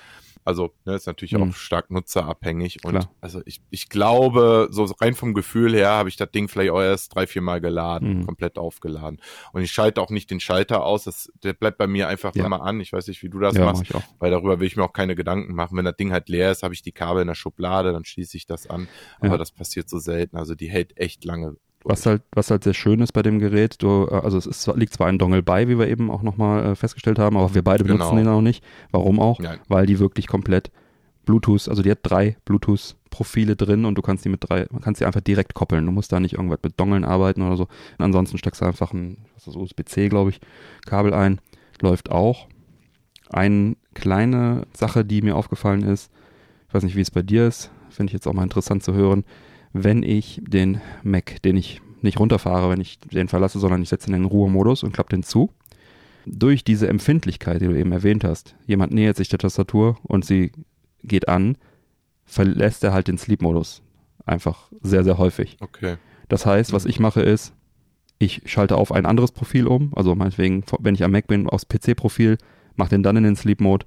Also 0.47 0.71
ne, 0.85 0.95
ist 0.95 1.07
natürlich 1.07 1.33
mhm. 1.33 1.43
auch 1.43 1.53
stark 1.55 1.91
nutzerabhängig. 1.91 2.85
Und 2.85 2.91
Klar. 2.91 3.11
also 3.19 3.41
ich, 3.45 3.61
ich 3.69 3.89
glaube, 3.89 4.69
so 4.71 4.85
rein 4.85 5.13
vom 5.13 5.33
Gefühl 5.33 5.75
her 5.75 5.89
habe 5.89 6.07
ich 6.07 6.15
das 6.15 6.31
Ding 6.31 6.47
vielleicht 6.47 6.71
auch 6.71 6.81
erst 6.81 7.13
drei, 7.13 7.27
vier 7.27 7.41
Mal 7.41 7.59
geladen, 7.59 8.19
mhm. 8.19 8.25
komplett 8.25 8.57
aufgeladen. 8.57 9.19
Und 9.51 9.61
ich 9.61 9.73
schalte 9.73 10.01
auch 10.01 10.09
nicht 10.09 10.31
den 10.31 10.39
Schalter 10.39 10.85
aus. 10.85 11.03
Das, 11.03 11.29
der 11.43 11.51
bleibt 11.51 11.77
bei 11.77 11.87
mir 11.87 12.07
einfach 12.07 12.33
ja. 12.33 12.45
immer 12.45 12.61
an. 12.61 12.79
Ich 12.79 12.93
weiß 12.93 13.09
nicht, 13.09 13.21
wie 13.23 13.29
du 13.29 13.39
das 13.39 13.55
ja, 13.55 13.65
machst, 13.65 13.83
mach 13.93 14.01
weil 14.19 14.31
darüber 14.31 14.61
will 14.61 14.67
ich 14.67 14.77
mir 14.77 14.85
auch 14.85 14.93
keine 14.93 15.15
Gedanken 15.15 15.53
machen. 15.53 15.77
Wenn 15.77 15.83
das 15.83 15.97
Ding 15.97 16.13
halt 16.13 16.29
leer 16.29 16.49
ist, 16.49 16.63
habe 16.63 16.73
ich 16.73 16.81
die 16.81 16.93
Kabel 16.93 17.23
in 17.23 17.27
der 17.27 17.35
Schublade, 17.35 17.91
dann 17.91 18.05
schließe 18.05 18.37
ich 18.37 18.45
das 18.45 18.69
an. 18.69 18.87
Aber 19.19 19.31
ja. 19.31 19.37
das 19.37 19.51
passiert 19.51 19.89
so 19.89 19.99
selten. 19.99 20.37
Also 20.37 20.55
die 20.55 20.69
hält 20.69 20.97
echt 20.97 21.25
lange 21.25 21.57
was 21.83 22.05
halt, 22.05 22.21
was 22.31 22.51
halt 22.51 22.63
sehr 22.63 22.73
schön 22.73 22.99
ist 22.99 23.13
bei 23.13 23.21
dem 23.21 23.39
Gerät, 23.39 23.81
du, 23.81 24.07
äh, 24.09 24.15
also 24.15 24.37
es 24.37 24.45
ist, 24.45 24.67
liegt 24.75 24.93
zwar 24.93 25.07
ein 25.07 25.17
Dongle 25.17 25.43
bei, 25.43 25.67
wie 25.67 25.79
wir 25.79 25.87
eben 25.87 26.11
auch 26.11 26.21
nochmal 26.21 26.65
äh, 26.65 26.75
festgestellt 26.75 27.19
haben, 27.19 27.37
aber 27.37 27.53
wir 27.55 27.63
beide 27.63 27.83
benutzen 27.83 28.09
genau. 28.09 28.21
den 28.21 28.27
auch 28.27 28.41
nicht. 28.41 28.63
Warum 28.91 29.19
auch? 29.19 29.39
Nein. 29.39 29.59
Weil 29.67 29.85
die 29.85 29.99
wirklich 29.99 30.27
komplett 30.27 30.71
Bluetooth, 31.25 31.67
also 31.67 31.81
die 31.81 31.91
hat 31.91 31.99
drei 32.03 32.37
Bluetooth-Profile 32.45 33.55
drin 33.55 33.85
und 33.85 33.95
du 33.95 34.01
kannst 34.01 34.25
die 34.25 34.29
mit 34.29 34.49
drei, 34.49 34.67
man 34.71 34.81
kannst 34.81 35.01
die 35.01 35.05
einfach 35.05 35.21
direkt 35.21 35.53
koppeln. 35.53 35.85
Du 35.85 35.91
musst 35.91 36.11
da 36.11 36.19
nicht 36.19 36.33
irgendwas 36.33 36.59
mit 36.63 36.79
Dongeln 36.79 37.03
arbeiten 37.03 37.41
oder 37.41 37.57
so. 37.57 37.63
Und 37.97 38.05
ansonsten 38.05 38.37
steckst 38.37 38.61
du 38.61 38.65
einfach 38.65 38.93
ein, 38.93 39.17
was 39.33 39.47
ist 39.47 39.47
das, 39.47 39.55
USB-C, 39.55 40.09
glaube 40.09 40.31
ich, 40.31 40.39
Kabel 40.85 41.13
ein. 41.13 41.39
Läuft 41.81 42.11
auch. 42.11 42.47
Eine 43.29 43.75
kleine 43.93 44.63
Sache, 44.75 45.05
die 45.05 45.21
mir 45.21 45.35
aufgefallen 45.35 45.83
ist, 45.83 46.11
ich 46.67 46.73
weiß 46.73 46.83
nicht, 46.83 46.95
wie 46.95 47.01
es 47.01 47.11
bei 47.11 47.21
dir 47.21 47.47
ist, 47.47 47.71
finde 47.89 48.09
ich 48.09 48.13
jetzt 48.13 48.27
auch 48.27 48.33
mal 48.33 48.43
interessant 48.43 48.83
zu 48.83 48.93
hören 48.93 49.23
wenn 49.73 50.03
ich 50.03 50.41
den 50.45 50.81
Mac, 51.03 51.41
den 51.43 51.57
ich 51.57 51.81
nicht 52.01 52.19
runterfahre, 52.19 52.69
wenn 52.69 52.81
ich 52.81 52.99
den 52.99 53.27
verlasse, 53.27 53.59
sondern 53.59 53.81
ich 53.81 53.89
setze 53.89 54.09
ihn 54.09 54.13
in 54.15 54.23
den 54.23 54.29
Ruhemodus 54.29 54.83
und 54.83 54.93
klappe 54.93 55.09
den 55.09 55.23
zu. 55.23 55.51
Durch 56.25 56.63
diese 56.63 56.87
Empfindlichkeit, 56.87 57.61
die 57.61 57.67
du 57.67 57.77
eben 57.77 57.91
erwähnt 57.91 58.23
hast, 58.23 58.55
jemand 58.65 58.93
nähert 58.93 59.17
sich 59.17 59.29
der 59.29 59.39
Tastatur 59.39 59.97
und 60.03 60.25
sie 60.25 60.51
geht 61.03 61.27
an, 61.27 61.57
verlässt 62.25 62.83
er 62.83 62.93
halt 62.93 63.07
den 63.07 63.17
Sleep-Modus. 63.17 63.81
Einfach 64.25 64.69
sehr, 64.81 65.03
sehr 65.03 65.17
häufig. 65.17 65.57
Okay. 65.61 65.95
Das 66.27 66.45
heißt, 66.45 66.73
was 66.73 66.85
ich 66.85 66.99
mache 66.99 67.21
ist, 67.21 67.53
ich 68.19 68.41
schalte 68.45 68.77
auf 68.77 68.91
ein 68.91 69.05
anderes 69.05 69.31
Profil 69.31 69.67
um, 69.67 69.93
also 69.95 70.15
meinetwegen, 70.15 70.63
wenn 70.79 70.95
ich 70.95 71.03
am 71.03 71.11
Mac 71.11 71.27
bin, 71.27 71.47
aufs 71.47 71.67
PC-Profil, 71.67 72.37
mache 72.75 72.89
den 72.89 73.03
dann 73.03 73.17
in 73.17 73.23
den 73.23 73.35
Sleep-Mode 73.35 73.85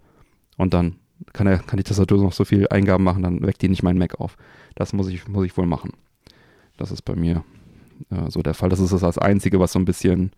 und 0.57 0.73
dann 0.73 0.97
kann, 1.33 1.47
er, 1.47 1.59
kann 1.59 1.77
die 1.77 1.85
Tastatur 1.85 2.23
noch 2.23 2.33
so 2.33 2.45
viel 2.45 2.69
Eingaben 2.69 3.05
machen, 3.05 3.23
dann 3.23 3.43
weckt 3.43 3.63
die 3.63 3.69
nicht 3.69 3.83
meinen 3.83 3.99
Mac 3.99 4.21
auf. 4.21 4.37
Das 4.75 4.93
muss 4.93 5.09
ich, 5.09 5.29
muss 5.29 5.47
ich 5.47 5.57
wohl 5.57 5.67
machen. 5.67 5.93
Das 6.77 6.91
ist 6.91 7.03
bei 7.03 7.15
mir 7.15 7.45
äh, 8.11 8.31
so 8.31 8.43
der 8.43 8.55
Fall. 8.55 8.69
Das 8.69 8.81
ist 8.81 8.93
das 8.93 9.19
Einzige, 9.19 9.61
was 9.61 9.73
so 9.73 9.79
ein 9.79 9.85
bisschen 9.85 10.33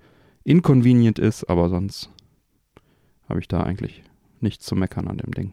inconvenient 0.44 1.18
ist, 1.18 1.44
aber 1.44 1.68
sonst 1.68 2.10
habe 3.28 3.40
ich 3.40 3.48
da 3.48 3.62
eigentlich 3.62 4.02
nichts 4.40 4.66
zu 4.66 4.74
meckern 4.74 5.08
an 5.08 5.18
dem 5.18 5.32
Ding. 5.32 5.52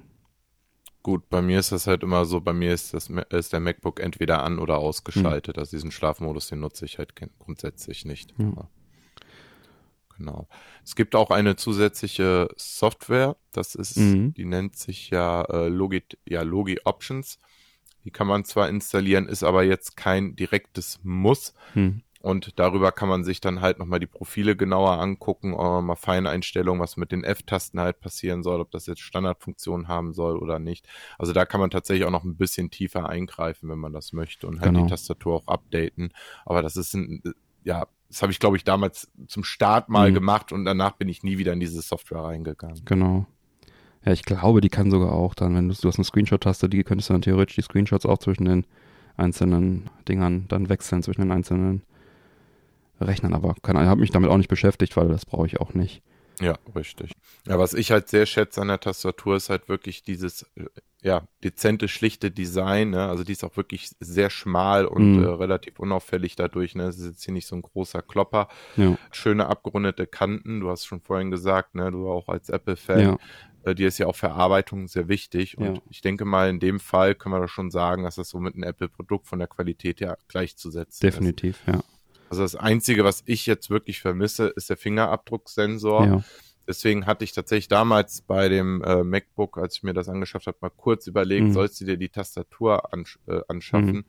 Gut, 1.01 1.29
bei 1.29 1.41
mir 1.41 1.59
ist 1.59 1.71
das 1.71 1.87
halt 1.87 2.03
immer 2.03 2.25
so, 2.25 2.41
bei 2.41 2.51
mir 2.53 2.73
ist, 2.73 2.93
das, 2.93 3.09
ist 3.29 3.53
der 3.53 3.59
MacBook 3.59 4.01
entweder 4.01 4.43
an 4.43 4.59
oder 4.59 4.79
ausgeschaltet. 4.79 5.55
Hm. 5.55 5.61
Also 5.61 5.77
diesen 5.77 5.91
Schlafmodus, 5.91 6.49
den 6.49 6.59
nutze 6.59 6.85
ich 6.85 6.97
halt 6.97 7.13
grundsätzlich 7.39 8.03
nicht. 8.05 8.33
Ja. 8.37 8.67
Genau. 10.19 10.47
Es 10.84 10.95
gibt 10.95 11.15
auch 11.15 11.32
eine 11.32 11.55
zusätzliche 11.55 12.49
Software, 12.58 13.38
das 13.53 13.73
ist, 13.73 13.97
mhm. 13.97 14.34
die 14.34 14.45
nennt 14.45 14.75
sich 14.75 15.10
ja, 15.10 15.43
äh, 15.43 15.69
Logi, 15.69 16.03
ja 16.25 16.43
Logi 16.43 16.79
Options. 16.84 17.39
Die 18.03 18.12
kann 18.12 18.27
man 18.27 18.45
zwar 18.45 18.69
installieren, 18.69 19.27
ist 19.27 19.43
aber 19.43 19.63
jetzt 19.63 19.97
kein 19.97 20.36
direktes 20.36 20.99
Muss. 21.03 21.53
Mhm. 21.73 22.01
Und 22.21 22.60
darüber 22.60 22.91
kann 22.91 23.08
man 23.08 23.23
sich 23.23 23.39
dann 23.39 23.62
halt 23.62 23.79
nochmal 23.79 24.01
die 24.01 24.08
Profile 24.08 24.58
genauer 24.58 24.99
angucken, 24.99 25.53
auch 25.53 25.82
mal 25.82 25.95
Feineinstellungen, 25.95 26.82
was 26.82 26.97
mit 26.97 27.13
den 27.13 27.23
F-Tasten 27.23 27.79
halt 27.79 28.01
passieren 28.01 28.43
soll, 28.43 28.60
ob 28.60 28.71
das 28.71 28.88
jetzt 28.88 28.99
Standardfunktionen 28.99 29.88
haben 29.88 30.13
soll 30.13 30.38
oder 30.38 30.60
nicht. 30.60 30.86
Also 31.17 31.32
da 31.32 31.45
kann 31.45 31.62
man 31.62 31.69
tatsächlich 31.69 32.05
auch 32.05 32.12
noch 32.12 32.25
ein 32.25 32.36
bisschen 32.36 32.71
tiefer 32.71 33.08
eingreifen, 33.08 33.69
wenn 33.69 33.79
man 33.79 33.93
das 33.93 34.12
möchte 34.12 34.47
und 34.47 34.60
halt 34.60 34.73
genau. 34.73 34.84
die 34.84 34.89
Tastatur 34.89 35.36
auch 35.36 35.47
updaten. 35.47 36.12
Aber 36.45 36.62
das 36.62 36.75
ist 36.75 36.93
ein, 36.93 37.23
ja, 37.63 37.88
das 38.10 38.22
habe 38.22 38.32
ich, 38.32 38.39
glaube 38.39 38.58
ich, 38.58 38.63
damals 38.63 39.10
zum 39.28 39.43
Start 39.43 39.88
mal 39.89 40.10
mhm. 40.10 40.15
gemacht 40.15 40.52
und 40.52 40.65
danach 40.65 40.93
bin 40.93 41.08
ich 41.08 41.24
nie 41.24 41.38
wieder 41.38 41.54
in 41.54 41.60
diese 41.60 41.82
Software 41.82 42.24
reingegangen. 42.24 42.82
Genau. 42.86 43.28
Ja, 44.04 44.12
ich 44.12 44.24
glaube, 44.24 44.62
die 44.62 44.69
kann 44.69 44.91
sogar 44.91 45.12
auch 45.12 45.36
dann, 45.36 45.56
wenn 45.56 45.69
du, 45.69 45.76
du 45.76 45.88
hast 45.88 45.98
eine 45.98 46.06
Screenshot-Taste, 46.06 46.69
die 46.69 46.84
könntest 46.84 47.10
du 47.10 47.13
dann 47.13 47.22
theoretisch 47.22 47.56
die 47.56 47.62
Screenshots 47.62 48.06
auch 48.06 48.17
zwischen 48.17 48.45
den 48.45 48.65
einzelnen 49.17 49.89
Dingern 50.08 50.45
dann 50.48 50.69
wechseln, 50.69 51.04
zwischen 51.04 51.22
den 51.22 51.32
einzelnen 51.32 51.84
Rechnern. 53.00 53.34
Aber 53.34 53.56
ich 53.58 53.69
habe 53.69 54.02
mich 54.02 54.12
damit 54.12 54.30
auch 54.30 54.38
nicht 54.38 54.50
beschäftigt, 54.50 54.95
weil 54.98 55.10
das 55.10 55.26
brauche 55.26 55.45
ich 55.45 55.60
auch 55.60 55.74
nicht. 55.74 56.02
Ja, 56.39 56.58
richtig. 56.75 57.12
Ja, 57.47 57.60
was 57.60 57.73
ich 57.73 57.91
halt 57.91 58.10
sehr 58.10 58.25
schätze 58.25 58.62
an 58.62 58.69
der 58.69 58.80
Tastatur 58.80 59.36
ist 59.36 59.49
halt 59.49 59.69
wirklich 59.69 60.04
dieses, 60.04 60.43
äh, 60.56 60.65
ja, 61.02 61.28
dezente, 61.43 61.88
schlichte 61.88 62.30
Design, 62.32 62.89
ne? 62.89 63.08
Also 63.08 63.23
die 63.23 63.32
ist 63.32 63.43
auch 63.43 63.56
wirklich 63.56 63.91
sehr 63.99 64.30
schmal 64.30 64.86
und 64.86 65.17
mhm. 65.17 65.23
äh, 65.23 65.28
relativ 65.28 65.80
unauffällig 65.80 66.36
dadurch, 66.36 66.75
ne? 66.75 66.84
Es 66.84 66.97
ist 66.97 67.06
jetzt 67.06 67.23
hier 67.23 67.34
nicht 67.34 67.47
so 67.47 67.56
ein 67.56 67.62
großer 67.62 68.02
Klopper. 68.02 68.49
Ja. 68.75 68.97
Schöne 69.12 69.47
abgerundete 69.47 70.08
Kanten, 70.08 70.60
du 70.60 70.69
hast 70.69 70.86
schon 70.86 71.02
vorhin 71.02 71.32
gesagt, 71.32 71.75
ne? 71.75 71.91
Du 71.91 72.10
auch 72.10 72.28
als 72.28 72.49
Apple-Fan. 72.49 72.99
Ja. 72.99 73.17
Äh, 73.63 73.75
dir 73.75 73.88
ist 73.88 73.97
ja 73.97 74.08
auch 74.08 74.15
Verarbeitung 74.15 74.88
sehr 74.88 75.08
wichtig. 75.08 75.58
Und 75.58 75.75
ja. 75.75 75.82
ich 75.89 76.02
denke 76.02 76.25
mal, 76.25 76.49
in 76.49 76.60
dem 76.60 76.80
Fall 76.80 77.15
können 77.15 77.36
wir 77.36 77.39
da 77.39 77.47
schon 77.47 77.71
sagen, 77.71 78.04
dass 78.04 78.15
das 78.15 78.30
so 78.30 78.39
mit 78.39 78.56
einem 78.56 78.63
Apple-Produkt 78.63 79.28
von 79.28 79.39
der 79.39 79.47
Qualität 79.47 80.02
her 80.02 80.17
gleichzusetzen 80.28 81.02
Definitiv, 81.02 81.58
ist. 81.58 81.67
Definitiv, 81.67 81.86
ja. 81.89 81.98
Also 82.29 82.43
das 82.43 82.55
Einzige, 82.55 83.03
was 83.03 83.23
ich 83.25 83.45
jetzt 83.45 83.69
wirklich 83.69 84.01
vermisse, 84.01 84.47
ist 84.47 84.69
der 84.69 84.77
Fingerabdrucksensor. 84.77 86.05
Ja. 86.05 86.23
Deswegen 86.67 87.07
hatte 87.07 87.23
ich 87.23 87.31
tatsächlich 87.31 87.67
damals 87.67 88.21
bei 88.21 88.47
dem 88.47 88.83
äh, 88.83 89.03
MacBook, 89.03 89.57
als 89.57 89.77
ich 89.77 89.83
mir 89.83 89.93
das 89.93 90.07
angeschafft 90.07 90.45
habe, 90.45 90.57
mal 90.61 90.69
kurz 90.69 91.07
überlegt, 91.07 91.47
mhm. 91.47 91.53
sollst 91.53 91.81
du 91.81 91.85
dir 91.85 91.97
die 91.97 92.09
Tastatur 92.09 92.93
ansch 92.93 93.17
äh, 93.27 93.41
anschaffen? 93.47 93.95
Mhm. 93.95 94.05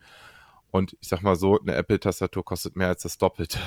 Und 0.70 0.96
ich 1.00 1.08
sag 1.08 1.22
mal 1.22 1.36
so, 1.36 1.58
eine 1.58 1.74
Apple-Tastatur 1.74 2.44
kostet 2.44 2.76
mehr 2.76 2.88
als 2.88 3.02
das 3.02 3.16
Doppelte. 3.16 3.58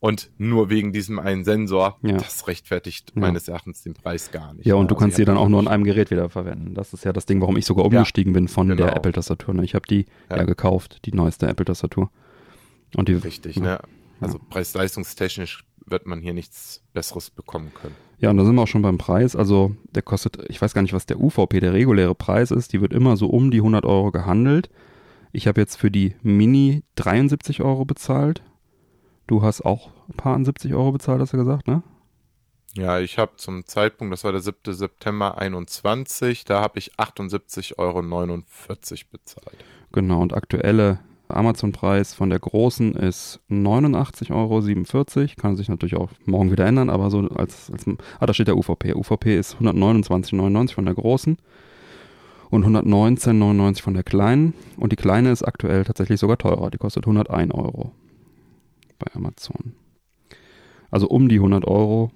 Und 0.00 0.30
nur 0.38 0.70
wegen 0.70 0.92
diesem 0.92 1.18
einen 1.18 1.44
Sensor, 1.44 1.98
ja. 2.02 2.16
das 2.16 2.48
rechtfertigt 2.48 3.12
ja. 3.14 3.20
meines 3.20 3.48
Erachtens 3.48 3.82
den 3.82 3.92
Preis 3.92 4.30
gar 4.30 4.54
nicht. 4.54 4.66
Ja, 4.66 4.74
und 4.74 4.90
du 4.90 4.94
also 4.94 5.04
kannst 5.04 5.18
sie 5.18 5.26
dann 5.26 5.36
auch 5.36 5.48
nur 5.48 5.60
an 5.60 5.68
einem 5.68 5.84
Gerät 5.84 6.10
wieder 6.10 6.30
verwenden. 6.30 6.74
Das 6.74 6.94
ist 6.94 7.04
ja 7.04 7.12
das 7.12 7.26
Ding, 7.26 7.40
warum 7.42 7.56
ich 7.58 7.66
sogar 7.66 7.84
umgestiegen 7.84 8.32
ja, 8.32 8.40
bin 8.40 8.48
von 8.48 8.68
genau. 8.68 8.84
der 8.84 8.96
Apple-Tastatur. 8.96 9.54
Ne? 9.54 9.64
Ich 9.64 9.74
habe 9.74 9.86
die 9.86 10.06
ja. 10.30 10.42
gekauft, 10.44 11.00
die 11.04 11.12
neueste 11.12 11.46
Apple-Tastatur. 11.46 12.10
Und 12.96 13.08
die, 13.08 13.14
Richtig, 13.14 13.56
ja. 13.56 13.62
ne? 13.62 13.80
Also 14.20 14.38
preis-leistungstechnisch 14.38 15.64
wird 15.86 16.06
man 16.06 16.20
hier 16.20 16.34
nichts 16.34 16.82
Besseres 16.92 17.30
bekommen 17.30 17.72
können. 17.74 17.94
Ja, 18.18 18.30
und 18.30 18.36
da 18.36 18.44
sind 18.44 18.54
wir 18.54 18.62
auch 18.62 18.68
schon 18.68 18.82
beim 18.82 18.98
Preis. 18.98 19.34
Also 19.34 19.74
der 19.94 20.02
kostet, 20.02 20.38
ich 20.50 20.60
weiß 20.60 20.74
gar 20.74 20.82
nicht, 20.82 20.92
was 20.92 21.06
der 21.06 21.20
UVP, 21.20 21.60
der 21.60 21.72
reguläre 21.72 22.14
Preis 22.14 22.50
ist. 22.50 22.72
Die 22.72 22.80
wird 22.80 22.92
immer 22.92 23.16
so 23.16 23.28
um 23.28 23.50
die 23.50 23.58
100 23.58 23.84
Euro 23.86 24.10
gehandelt. 24.10 24.70
Ich 25.32 25.46
habe 25.46 25.60
jetzt 25.60 25.76
für 25.76 25.90
die 25.90 26.16
Mini 26.22 26.82
73 26.96 27.62
Euro 27.62 27.84
bezahlt. 27.84 28.42
Du 29.26 29.42
hast 29.42 29.62
auch 29.62 29.90
ein 30.08 30.16
paar 30.16 30.44
70 30.44 30.74
Euro 30.74 30.92
bezahlt, 30.92 31.20
hast 31.20 31.32
du 31.32 31.38
gesagt, 31.38 31.66
ne? 31.68 31.82
Ja, 32.74 33.00
ich 33.00 33.18
habe 33.18 33.32
zum 33.36 33.64
Zeitpunkt, 33.64 34.12
das 34.12 34.22
war 34.22 34.32
der 34.32 34.40
7. 34.40 34.72
September 34.72 35.38
21, 35.38 36.44
da 36.44 36.60
habe 36.60 36.78
ich 36.78 36.94
78,49 36.96 37.78
Euro 37.78 38.02
bezahlt. 39.10 39.64
Genau, 39.92 40.20
und 40.20 40.34
aktuelle 40.34 41.00
Amazon-Preis 41.36 42.14
von 42.14 42.30
der 42.30 42.38
großen 42.38 42.94
ist 42.94 43.40
89,47 43.50 44.30
Euro. 44.30 45.30
Kann 45.40 45.56
sich 45.56 45.68
natürlich 45.68 45.96
auch 45.96 46.10
morgen 46.24 46.50
wieder 46.50 46.66
ändern, 46.66 46.90
aber 46.90 47.10
so 47.10 47.20
als, 47.28 47.70
als 47.70 47.86
ah, 48.18 48.26
da 48.26 48.34
steht 48.34 48.48
der 48.48 48.56
UVP. 48.56 48.94
UVP 48.94 49.36
ist 49.36 49.56
129,99 49.56 50.74
von 50.74 50.84
der 50.84 50.94
großen 50.94 51.36
und 52.50 52.66
119,99 52.66 53.82
von 53.82 53.94
der 53.94 54.02
kleinen. 54.02 54.54
Und 54.76 54.92
die 54.92 54.96
kleine 54.96 55.30
ist 55.30 55.42
aktuell 55.42 55.84
tatsächlich 55.84 56.20
sogar 56.20 56.38
teurer. 56.38 56.70
Die 56.70 56.78
kostet 56.78 57.04
101 57.04 57.54
Euro 57.54 57.92
bei 58.98 59.12
Amazon. 59.14 59.74
Also 60.90 61.08
um 61.08 61.28
die 61.28 61.36
100 61.36 61.66
Euro. 61.66 62.10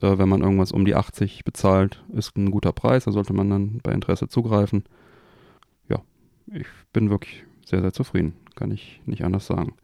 Äh, 0.00 0.18
wenn 0.18 0.28
man 0.28 0.42
irgendwas 0.42 0.72
um 0.72 0.84
die 0.84 0.94
80 0.94 1.44
bezahlt, 1.44 2.04
ist 2.12 2.36
ein 2.36 2.50
guter 2.50 2.72
Preis. 2.72 3.04
Da 3.04 3.12
sollte 3.12 3.32
man 3.32 3.50
dann 3.50 3.80
bei 3.82 3.92
Interesse 3.92 4.28
zugreifen. 4.28 4.84
Ja, 5.88 6.02
ich 6.46 6.66
bin 6.92 7.10
wirklich 7.10 7.44
sehr, 7.64 7.80
sehr 7.80 7.92
zufrieden. 7.92 8.34
Kann 8.58 8.72
ich 8.72 9.00
nicht 9.06 9.22
anders 9.22 9.46
sagen. 9.46 9.74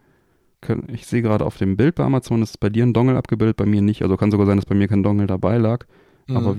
Ich 0.88 1.06
sehe 1.06 1.22
gerade 1.22 1.46
auf 1.46 1.58
dem 1.58 1.76
Bild 1.76 1.94
bei 1.94 2.02
Amazon 2.02 2.42
ist 2.42 2.58
bei 2.58 2.70
dir 2.70 2.82
ein 2.82 2.92
Dongle 2.92 3.16
abgebildet, 3.16 3.56
bei 3.56 3.66
mir 3.66 3.82
nicht. 3.82 4.02
Also 4.02 4.16
kann 4.16 4.32
sogar 4.32 4.46
sein, 4.46 4.56
dass 4.56 4.66
bei 4.66 4.74
mir 4.74 4.88
kein 4.88 5.04
Dongle 5.04 5.28
dabei 5.28 5.58
lag. 5.58 5.87
Mhm. 6.26 6.37
Aber 6.37 6.56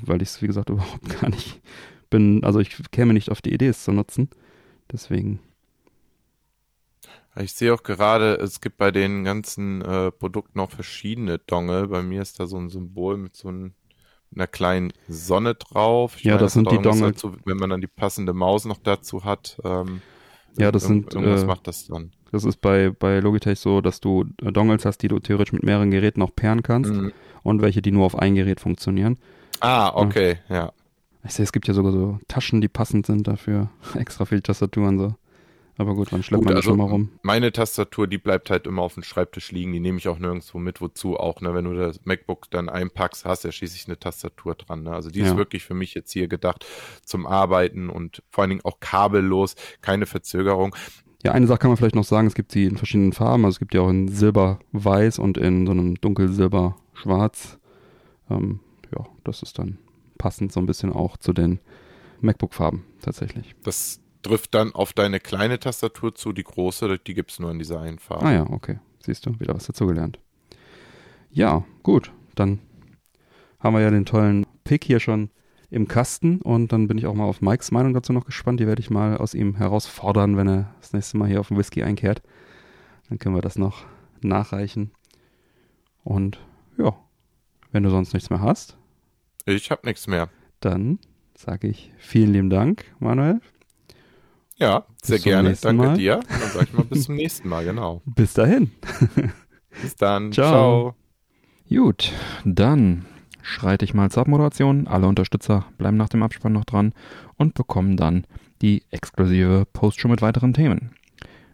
weil 0.00 0.22
ich 0.22 0.30
es, 0.30 0.40
wie 0.40 0.46
gesagt, 0.46 0.70
überhaupt 0.70 1.20
gar 1.20 1.28
nicht 1.28 1.60
bin, 2.08 2.42
also 2.42 2.58
ich 2.58 2.74
käme 2.90 3.12
nicht 3.12 3.30
auf 3.30 3.42
die 3.42 3.52
Idee, 3.52 3.66
es 3.66 3.84
zu 3.84 3.92
nutzen. 3.92 4.30
Deswegen. 4.90 5.40
Ich 7.36 7.52
sehe 7.52 7.74
auch 7.74 7.82
gerade, 7.82 8.36
es 8.36 8.62
gibt 8.62 8.78
bei 8.78 8.90
den 8.90 9.22
ganzen 9.22 9.82
äh, 9.82 10.10
Produkten 10.10 10.58
auch 10.58 10.70
verschiedene 10.70 11.38
Dongle. 11.38 11.88
Bei 11.88 12.02
mir 12.02 12.22
ist 12.22 12.40
da 12.40 12.46
so 12.46 12.56
ein 12.56 12.70
Symbol 12.70 13.18
mit 13.18 13.36
so 13.36 13.50
ein, 13.50 13.74
einer 14.34 14.46
kleinen 14.46 14.94
Sonne 15.06 15.54
drauf. 15.54 16.16
Ich 16.16 16.24
ja, 16.24 16.32
meine, 16.32 16.44
das 16.44 16.54
sind 16.54 16.70
die 16.70 16.78
Dongle. 16.78 17.12
Dazu, 17.12 17.36
wenn 17.44 17.58
man 17.58 17.68
dann 17.68 17.82
die 17.82 17.88
passende 17.88 18.32
Maus 18.32 18.64
noch 18.64 18.78
dazu 18.78 19.24
hat. 19.24 19.60
Ähm, 19.64 20.00
ja, 20.56 20.72
das 20.72 20.84
sind. 20.84 21.14
Irgendwas 21.14 21.42
äh, 21.42 21.46
macht 21.46 21.66
das 21.66 21.86
dann. 21.86 22.12
Das 22.30 22.44
ist 22.44 22.60
bei, 22.60 22.90
bei 22.90 23.20
Logitech 23.20 23.58
so, 23.60 23.80
dass 23.80 24.00
du 24.00 24.24
äh, 24.42 24.52
Dongles 24.52 24.84
hast, 24.84 24.98
die 24.98 25.08
du 25.08 25.18
theoretisch 25.18 25.52
mit 25.52 25.62
mehreren 25.62 25.90
Geräten 25.90 26.22
auch 26.22 26.34
pairen 26.34 26.62
kannst 26.62 26.92
mhm. 26.92 27.12
und 27.42 27.60
welche, 27.62 27.82
die 27.82 27.92
nur 27.92 28.06
auf 28.06 28.18
ein 28.18 28.34
Gerät 28.34 28.60
funktionieren. 28.60 29.18
Ah, 29.60 29.92
okay, 29.94 30.38
ja. 30.48 30.54
ja. 30.54 30.72
Ich 31.24 31.34
sehe, 31.34 31.44
es 31.44 31.52
gibt 31.52 31.68
ja 31.68 31.74
sogar 31.74 31.92
so 31.92 32.18
Taschen, 32.26 32.60
die 32.60 32.68
passend 32.68 33.06
sind 33.06 33.28
dafür. 33.28 33.70
Extra 33.94 34.24
viel 34.24 34.40
Tastaturen 34.40 34.98
so. 34.98 35.14
Aber 35.78 35.94
gut, 35.94 36.12
dann 36.12 36.22
schleppt 36.22 36.42
gut, 36.42 36.48
man 36.50 36.56
also 36.56 36.70
schon 36.70 36.78
mal 36.78 36.88
rum. 36.88 37.10
Meine 37.22 37.50
Tastatur, 37.50 38.06
die 38.06 38.18
bleibt 38.18 38.50
halt 38.50 38.66
immer 38.66 38.82
auf 38.82 38.94
dem 38.94 39.02
Schreibtisch 39.02 39.52
liegen. 39.52 39.72
Die 39.72 39.80
nehme 39.80 39.98
ich 39.98 40.06
auch 40.08 40.18
nirgendwo 40.18 40.58
mit. 40.58 40.80
Wozu 40.80 41.16
auch, 41.16 41.40
ne? 41.40 41.54
Wenn 41.54 41.64
du 41.64 41.74
das 41.74 42.04
MacBook 42.04 42.50
dann 42.50 42.68
einpackst, 42.68 43.24
hast 43.24 43.44
du 43.44 43.48
ja 43.48 43.52
schließlich 43.52 43.86
eine 43.86 43.98
Tastatur 43.98 44.54
dran. 44.54 44.82
Ne? 44.82 44.92
Also 44.92 45.10
die 45.10 45.20
ja. 45.20 45.26
ist 45.26 45.36
wirklich 45.36 45.64
für 45.64 45.74
mich 45.74 45.94
jetzt 45.94 46.12
hier 46.12 46.28
gedacht 46.28 46.66
zum 47.04 47.26
Arbeiten 47.26 47.88
und 47.88 48.22
vor 48.28 48.42
allen 48.42 48.50
Dingen 48.50 48.64
auch 48.64 48.80
kabellos, 48.80 49.56
keine 49.80 50.06
Verzögerung. 50.06 50.76
Ja, 51.24 51.32
eine 51.32 51.46
Sache 51.46 51.58
kann 51.58 51.70
man 51.70 51.76
vielleicht 51.76 51.94
noch 51.94 52.04
sagen, 52.04 52.26
es 52.26 52.34
gibt 52.34 52.52
sie 52.52 52.64
in 52.64 52.76
verschiedenen 52.76 53.12
Farben. 53.12 53.44
Also 53.44 53.54
es 53.56 53.58
gibt 53.58 53.72
die 53.72 53.78
auch 53.78 53.88
in 53.88 54.08
Silber-Weiß 54.08 55.18
und 55.20 55.38
in 55.38 55.66
so 55.66 55.72
einem 55.72 55.94
dunkel-silber-schwarz. 56.00 57.58
Ähm, 58.28 58.60
ja, 58.94 59.06
das 59.24 59.42
ist 59.42 59.58
dann 59.58 59.78
passend 60.18 60.52
so 60.52 60.60
ein 60.60 60.66
bisschen 60.66 60.92
auch 60.92 61.16
zu 61.16 61.32
den 61.32 61.60
MacBook-Farben 62.20 62.84
tatsächlich. 63.00 63.54
Das 63.62 64.01
trifft 64.22 64.54
dann 64.54 64.72
auf 64.72 64.92
deine 64.92 65.20
kleine 65.20 65.58
Tastatur 65.58 66.14
zu, 66.14 66.32
die 66.32 66.44
große, 66.44 66.98
die 66.98 67.14
gibt 67.14 67.32
es 67.32 67.38
nur 67.38 67.50
in 67.50 67.58
dieser 67.58 67.80
einen 67.80 67.98
Farbe. 67.98 68.26
Ah 68.26 68.32
ja, 68.32 68.50
okay. 68.50 68.78
Siehst 69.00 69.26
du, 69.26 69.38
wieder 69.40 69.54
was 69.54 69.66
dazugelernt. 69.66 70.18
Ja, 71.30 71.64
gut. 71.82 72.12
Dann 72.34 72.60
haben 73.58 73.74
wir 73.74 73.80
ja 73.80 73.90
den 73.90 74.06
tollen 74.06 74.46
Pick 74.64 74.84
hier 74.84 75.00
schon 75.00 75.30
im 75.70 75.88
Kasten 75.88 76.40
und 76.42 76.72
dann 76.72 76.86
bin 76.86 76.98
ich 76.98 77.06
auch 77.06 77.14
mal 77.14 77.24
auf 77.24 77.40
Mikes 77.40 77.70
Meinung 77.70 77.94
dazu 77.94 78.12
noch 78.12 78.26
gespannt. 78.26 78.60
Die 78.60 78.66
werde 78.66 78.80
ich 78.80 78.90
mal 78.90 79.16
aus 79.16 79.34
ihm 79.34 79.56
herausfordern, 79.56 80.36
wenn 80.36 80.48
er 80.48 80.74
das 80.80 80.92
nächste 80.92 81.16
Mal 81.16 81.28
hier 81.28 81.40
auf 81.40 81.48
den 81.48 81.56
Whisky 81.56 81.82
einkehrt. 81.82 82.22
Dann 83.08 83.18
können 83.18 83.34
wir 83.34 83.42
das 83.42 83.56
noch 83.58 83.84
nachreichen. 84.20 84.92
Und 86.04 86.38
ja, 86.76 86.94
wenn 87.70 87.82
du 87.82 87.90
sonst 87.90 88.12
nichts 88.12 88.30
mehr 88.30 88.40
hast, 88.40 88.76
ich 89.46 89.70
habe 89.70 89.86
nichts 89.86 90.06
mehr. 90.06 90.28
Dann 90.60 90.98
sage 91.34 91.68
ich 91.68 91.92
vielen 91.96 92.32
lieben 92.32 92.50
Dank, 92.50 92.84
Manuel. 93.00 93.40
Ja, 94.56 94.84
sehr 95.02 95.18
gerne. 95.18 95.56
Danke 95.60 95.82
mal. 95.82 95.96
dir. 95.96 96.20
Dann 96.28 96.50
sage 96.50 96.66
ich 96.66 96.72
mal 96.72 96.84
bis 96.84 97.04
zum 97.04 97.16
nächsten 97.16 97.48
Mal, 97.48 97.64
genau. 97.64 98.02
Bis 98.14 98.34
dahin. 98.34 98.70
bis 99.80 99.96
dann. 99.96 100.32
Ciao. 100.32 100.94
Ciao. 101.68 101.82
Gut, 101.84 102.12
dann 102.44 103.06
schreite 103.40 103.84
ich 103.84 103.94
mal 103.94 104.10
zur 104.10 104.22
Abmoderation. 104.22 104.86
Alle 104.86 105.06
Unterstützer 105.06 105.64
bleiben 105.78 105.96
nach 105.96 106.08
dem 106.08 106.22
Abspann 106.22 106.52
noch 106.52 106.64
dran 106.64 106.92
und 107.36 107.54
bekommen 107.54 107.96
dann 107.96 108.26
die 108.60 108.82
exklusive 108.90 109.66
Postshow 109.72 110.08
mit 110.08 110.22
weiteren 110.22 110.52
Themen. 110.52 110.92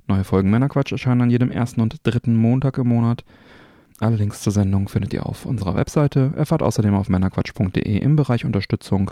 Neue 0.07 0.25
Folgen 0.25 0.51
Männerquatsch 0.51 0.93
erscheinen 0.93 1.23
an 1.23 1.31
jedem 1.31 1.51
ersten 1.51 1.81
und 1.81 2.01
dritten 2.03 2.37
Montag 2.37 2.79
im 2.79 2.89
Monat. 2.89 3.25
Alle 4.01 4.17
Links 4.17 4.43
zur 4.43 4.53
Sendung 4.53 4.89
findet 4.89 5.13
ihr 5.13 5.27
auf 5.27 5.45
unserer 5.45 5.75
Webseite. 5.75 6.33
Erfahrt 6.37 6.63
außerdem 6.63 6.95
auf 6.95 7.09
männerquatsch.de 7.09 7.99
im 7.99 8.17
Bereich 8.17 8.45
Unterstützung, 8.45 9.11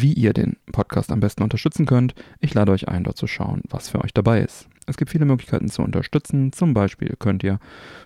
wie 0.00 0.12
ihr 0.12 0.32
den 0.32 0.56
Podcast 0.72 1.12
am 1.12 1.20
besten 1.20 1.42
unterstützen 1.42 1.86
könnt. 1.86 2.14
Ich 2.40 2.54
lade 2.54 2.72
euch 2.72 2.88
ein, 2.88 3.04
dort 3.04 3.16
zu 3.16 3.26
schauen, 3.26 3.62
was 3.68 3.88
für 3.88 4.02
euch 4.02 4.14
dabei 4.14 4.40
ist. 4.40 4.68
Es 4.86 4.96
gibt 4.96 5.10
viele 5.10 5.24
Möglichkeiten 5.24 5.68
zu 5.68 5.82
unterstützen. 5.82 6.52
Zum 6.52 6.74
Beispiel 6.74 7.14
könnt 7.18 7.42
ihr 7.42 7.58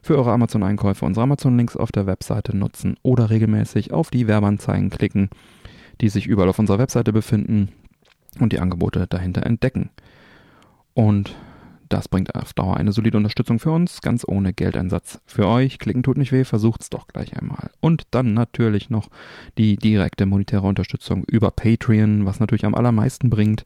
für 0.03 0.16
eure 0.16 0.33
Amazon-Einkäufe 0.33 1.05
unsere 1.05 1.24
Amazon-Links 1.24 1.77
auf 1.77 1.90
der 1.90 2.07
Webseite 2.07 2.57
nutzen 2.57 2.96
oder 3.03 3.31
regelmäßig 3.31 3.92
auf 3.92 4.11
die 4.11 4.29
Werbeanzeigen 4.29 4.90
klicken, 4.90 5.31
die 6.01 6.09
sich 6.09 6.27
überall 6.27 6.48
auf 6.48 6.59
unserer 6.59 6.79
Webseite 6.79 7.12
befinden 7.12 7.70
und 8.38 8.53
die 8.53 8.61
Angebote 8.61 9.07
dahinter 9.09 9.44
entdecken. 9.44 9.90
Und 10.94 11.35
das 11.88 12.09
bringt 12.09 12.35
auf 12.35 12.53
Dauer 12.53 12.77
eine 12.77 12.92
solide 12.92 13.16
Unterstützung 13.16 13.59
für 13.59 13.70
uns, 13.70 14.01
ganz 14.01 14.24
ohne 14.27 14.53
Geldeinsatz 14.53 15.20
für 15.27 15.46
euch. 15.46 15.79
Klicken 15.79 16.03
tut 16.03 16.18
nicht 16.18 16.33
weh, 16.33 16.44
versucht's 16.44 16.90
doch 16.90 17.09
gleich 17.09 17.37
einmal. 17.37 17.70
Und 17.81 18.05
dann 18.11 18.35
natürlich 18.35 18.90
noch 18.90 19.09
die 19.57 19.77
direkte 19.77 20.27
monetäre 20.27 20.66
Unterstützung 20.66 21.24
über 21.24 21.51
Patreon, 21.51 22.27
was 22.27 22.40
natürlich 22.40 22.64
am 22.64 22.74
allermeisten 22.74 23.31
bringt 23.31 23.64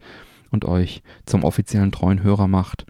und 0.50 0.64
euch 0.64 1.02
zum 1.26 1.44
offiziellen 1.44 1.92
treuen 1.92 2.22
Hörer 2.22 2.48
macht 2.48 2.86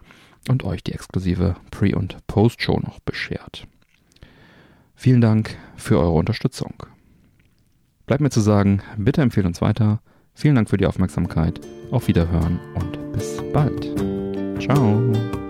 und 0.49 0.64
euch 0.64 0.83
die 0.83 0.92
exklusive 0.92 1.57
Pre- 1.71 1.97
und 1.97 2.16
Post-Show 2.27 2.81
noch 2.81 3.01
beschert. 3.01 3.66
Vielen 4.95 5.21
Dank 5.21 5.57
für 5.77 5.99
eure 5.99 6.12
Unterstützung. 6.12 6.75
Bleibt 8.07 8.21
mir 8.21 8.31
zu 8.31 8.40
sagen, 8.40 8.83
bitte 8.97 9.23
empfehlt 9.23 9.47
uns 9.47 9.61
weiter. 9.61 10.01
Vielen 10.35 10.55
Dank 10.55 10.71
für 10.71 10.77
die 10.77 10.87
Aufmerksamkeit. 10.87 11.61
Auf 11.90 12.09
Wiederhören 12.09 12.59
und 12.75 13.12
bis 13.12 13.42
bald. 13.53 14.12
Ciao. 14.62 15.41